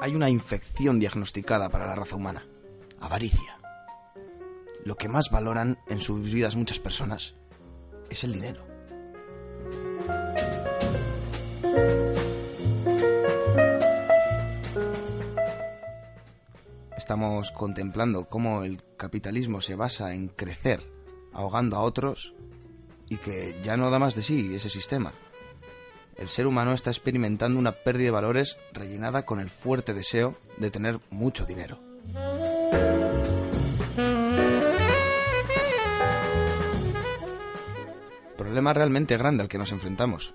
Hay 0.00 0.14
una 0.14 0.30
infección 0.30 1.00
diagnosticada 1.00 1.68
para 1.68 1.86
la 1.86 1.94
raza 1.94 2.16
humana, 2.16 2.46
avaricia. 3.00 3.58
Lo 4.84 4.96
que 4.96 5.08
más 5.08 5.30
valoran 5.30 5.78
en 5.88 6.00
sus 6.00 6.32
vidas 6.32 6.54
muchas 6.54 6.78
personas 6.78 7.34
es 8.10 8.22
el 8.24 8.32
dinero. 8.32 8.64
Estamos 16.96 17.52
contemplando 17.52 18.28
cómo 18.28 18.64
el 18.64 18.82
capitalismo 18.96 19.60
se 19.60 19.76
basa 19.76 20.12
en 20.12 20.28
crecer 20.28 20.82
ahogando 21.32 21.76
a 21.76 21.82
otros 21.82 22.34
y 23.08 23.16
que 23.16 23.60
ya 23.62 23.76
no 23.76 23.90
da 23.90 23.98
más 23.98 24.14
de 24.14 24.22
sí 24.22 24.54
ese 24.54 24.70
sistema. 24.70 25.12
El 26.16 26.28
ser 26.28 26.46
humano 26.46 26.72
está 26.72 26.90
experimentando 26.90 27.58
una 27.58 27.72
pérdida 27.72 28.06
de 28.06 28.10
valores 28.10 28.56
rellenada 28.72 29.24
con 29.26 29.38
el 29.38 29.50
fuerte 29.50 29.92
deseo 29.92 30.36
de 30.56 30.70
tener 30.70 30.98
mucho 31.10 31.44
dinero. 31.44 31.78
Problema 38.36 38.72
realmente 38.72 39.16
grande 39.16 39.42
al 39.42 39.48
que 39.48 39.58
nos 39.58 39.72
enfrentamos. 39.72 40.34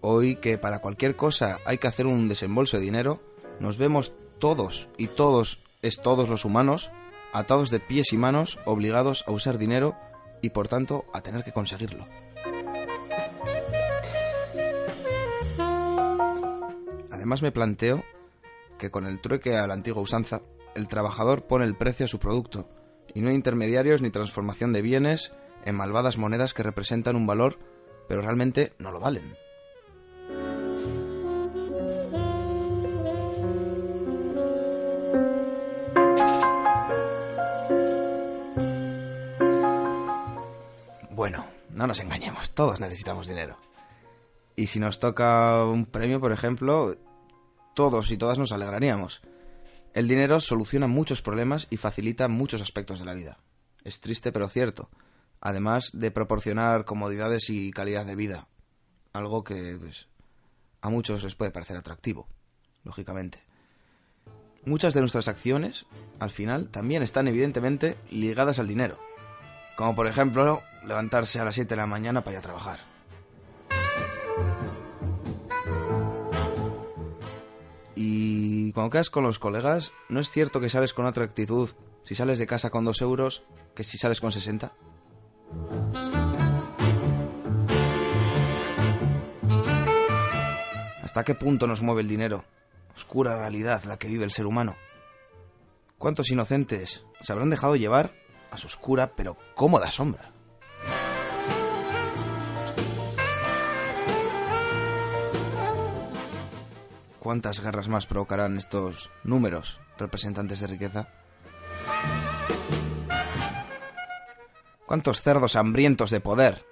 Hoy 0.00 0.36
que 0.36 0.56
para 0.56 0.78
cualquier 0.78 1.16
cosa 1.16 1.58
hay 1.64 1.78
que 1.78 1.88
hacer 1.88 2.06
un 2.06 2.28
desembolso 2.28 2.76
de 2.76 2.84
dinero, 2.84 3.20
nos 3.58 3.76
vemos 3.76 4.12
todos 4.38 4.88
y 4.96 5.08
todos 5.08 5.60
es 5.82 6.00
todos 6.00 6.28
los 6.28 6.44
humanos 6.44 6.90
atados 7.32 7.70
de 7.70 7.80
pies 7.80 8.12
y 8.12 8.16
manos, 8.16 8.58
obligados 8.64 9.24
a 9.26 9.32
usar 9.32 9.58
dinero 9.58 9.94
y 10.42 10.50
por 10.50 10.68
tanto 10.68 11.04
a 11.12 11.20
tener 11.20 11.44
que 11.44 11.52
conseguirlo. 11.52 12.06
Además 17.10 17.42
me 17.42 17.52
planteo 17.52 18.02
que 18.78 18.90
con 18.90 19.06
el 19.06 19.20
trueque 19.20 19.56
a 19.56 19.66
la 19.66 19.74
antigua 19.74 20.02
usanza, 20.02 20.42
el 20.74 20.88
trabajador 20.88 21.46
pone 21.46 21.64
el 21.64 21.76
precio 21.76 22.04
a 22.04 22.08
su 22.08 22.18
producto 22.18 22.68
y 23.14 23.20
no 23.20 23.28
hay 23.28 23.34
intermediarios 23.34 24.02
ni 24.02 24.10
transformación 24.10 24.72
de 24.72 24.82
bienes 24.82 25.32
en 25.64 25.74
malvadas 25.74 26.16
monedas 26.16 26.54
que 26.54 26.62
representan 26.62 27.16
un 27.16 27.26
valor 27.26 27.58
pero 28.10 28.22
realmente 28.22 28.72
no 28.80 28.90
lo 28.90 28.98
valen. 28.98 29.36
Bueno, 41.20 41.44
no 41.74 41.86
nos 41.86 42.00
engañemos, 42.00 42.52
todos 42.52 42.80
necesitamos 42.80 43.26
dinero. 43.26 43.58
Y 44.56 44.68
si 44.68 44.80
nos 44.80 45.00
toca 45.00 45.66
un 45.66 45.84
premio, 45.84 46.18
por 46.18 46.32
ejemplo, 46.32 46.96
todos 47.74 48.10
y 48.10 48.16
todas 48.16 48.38
nos 48.38 48.52
alegraríamos. 48.52 49.20
El 49.92 50.08
dinero 50.08 50.40
soluciona 50.40 50.86
muchos 50.86 51.20
problemas 51.20 51.66
y 51.68 51.76
facilita 51.76 52.26
muchos 52.28 52.62
aspectos 52.62 53.00
de 53.00 53.04
la 53.04 53.12
vida. 53.12 53.36
Es 53.84 54.00
triste 54.00 54.32
pero 54.32 54.48
cierto. 54.48 54.88
Además 55.42 55.90
de 55.92 56.10
proporcionar 56.10 56.86
comodidades 56.86 57.50
y 57.50 57.70
calidad 57.70 58.06
de 58.06 58.16
vida. 58.16 58.48
Algo 59.12 59.44
que 59.44 59.76
pues, 59.78 60.08
a 60.80 60.88
muchos 60.88 61.22
les 61.22 61.34
puede 61.34 61.50
parecer 61.50 61.76
atractivo, 61.76 62.28
lógicamente. 62.82 63.44
Muchas 64.64 64.94
de 64.94 65.00
nuestras 65.00 65.28
acciones, 65.28 65.84
al 66.18 66.30
final, 66.30 66.70
también 66.70 67.02
están 67.02 67.28
evidentemente 67.28 67.98
ligadas 68.08 68.58
al 68.58 68.68
dinero. 68.68 68.98
Como 69.80 69.94
por 69.94 70.06
ejemplo, 70.06 70.62
levantarse 70.84 71.40
a 71.40 71.44
las 71.44 71.54
7 71.54 71.70
de 71.70 71.76
la 71.76 71.86
mañana 71.86 72.22
para 72.22 72.34
ir 72.34 72.38
a 72.40 72.42
trabajar. 72.42 72.80
Y 77.94 78.72
cuando 78.72 78.90
quedas 78.90 79.08
con 79.08 79.24
los 79.24 79.38
colegas, 79.38 79.92
¿no 80.10 80.20
es 80.20 80.30
cierto 80.30 80.60
que 80.60 80.68
sales 80.68 80.92
con 80.92 81.06
otra 81.06 81.24
actitud 81.24 81.70
si 82.04 82.14
sales 82.14 82.38
de 82.38 82.46
casa 82.46 82.68
con 82.68 82.84
2 82.84 83.00
euros 83.00 83.42
que 83.74 83.82
si 83.82 83.96
sales 83.96 84.20
con 84.20 84.32
60? 84.32 84.70
¿Hasta 91.02 91.24
qué 91.24 91.34
punto 91.34 91.66
nos 91.66 91.80
mueve 91.80 92.02
el 92.02 92.08
dinero? 92.08 92.44
Oscura 92.94 93.38
realidad 93.38 93.84
la 93.84 93.96
que 93.96 94.08
vive 94.08 94.26
el 94.26 94.30
ser 94.30 94.44
humano. 94.44 94.74
¿Cuántos 95.96 96.30
inocentes 96.30 97.02
se 97.22 97.32
habrán 97.32 97.48
dejado 97.48 97.76
llevar 97.76 98.19
a 98.50 98.56
su 98.56 98.66
oscura 98.66 99.12
pero 99.14 99.36
cómoda 99.54 99.90
sombra? 99.90 100.32
¿Cuántas 107.18 107.60
guerras 107.60 107.88
más 107.88 108.06
provocarán 108.06 108.56
estos 108.56 109.10
números 109.24 109.78
representantes 109.98 110.60
de 110.60 110.66
riqueza? 110.66 111.06
¿Cuántos 114.86 115.20
cerdos 115.20 115.54
hambrientos 115.54 116.10
de 116.10 116.20
poder 116.20 116.64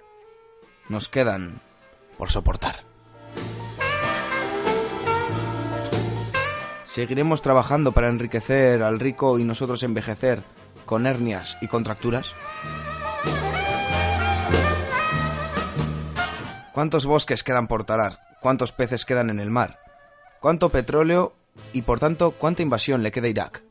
nos 0.89 1.07
quedan 1.07 1.61
por 2.17 2.31
soportar? 2.31 2.83
¿Seguiremos 6.83 7.41
trabajando 7.41 7.91
para 7.91 8.09
enriquecer 8.09 8.81
al 8.81 8.99
rico 8.99 9.37
y 9.37 9.43
nosotros 9.43 9.83
envejecer 9.83 10.43
con 10.89 11.05
hernias 11.05 11.55
y 11.61 11.67
contracturas? 11.67 12.33
¿Cuántos 16.73 17.05
bosques 17.05 17.43
quedan 17.43 17.67
por 17.67 17.83
talar? 17.83 18.17
¿Cuántos 18.41 18.71
peces 18.71 19.05
quedan 19.05 19.29
en 19.29 19.39
el 19.39 19.51
mar? 19.51 19.77
¿Cuánto 20.39 20.69
petróleo 20.69 21.35
y 21.73 21.83
por 21.83 21.99
tanto 21.99 22.31
cuánta 22.31 22.63
invasión 22.63 23.03
le 23.03 23.11
queda 23.11 23.27
a 23.27 23.29
Irak? 23.29 23.63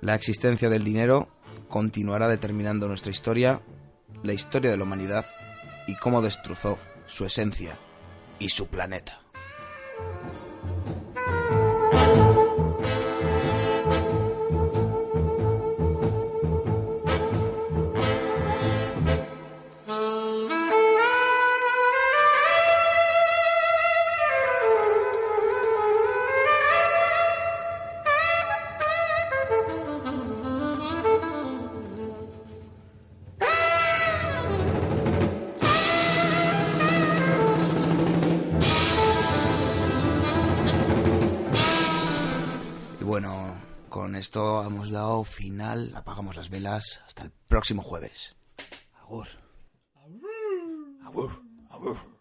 La 0.00 0.14
existencia 0.14 0.68
del 0.68 0.84
dinero 0.84 1.26
continuará 1.68 2.28
determinando 2.28 2.86
nuestra 2.86 3.10
historia, 3.10 3.60
la 4.22 4.34
historia 4.34 4.70
de 4.70 4.76
la 4.76 4.84
humanidad 4.84 5.26
y 5.88 5.96
cómo 5.96 6.22
destrozó 6.22 6.78
su 7.06 7.24
esencia 7.24 7.76
y 8.38 8.50
su 8.50 8.68
planeta. 8.68 9.18
hemos 44.64 44.90
dado 44.90 45.24
final, 45.24 45.92
apagamos 45.94 46.36
las 46.36 46.50
velas, 46.50 47.00
hasta 47.06 47.24
el 47.24 47.30
próximo 47.48 47.82
jueves. 47.82 48.36
Agur. 49.00 49.26
Agur. 49.94 51.06
Agur. 51.06 51.42
Agur. 51.70 52.17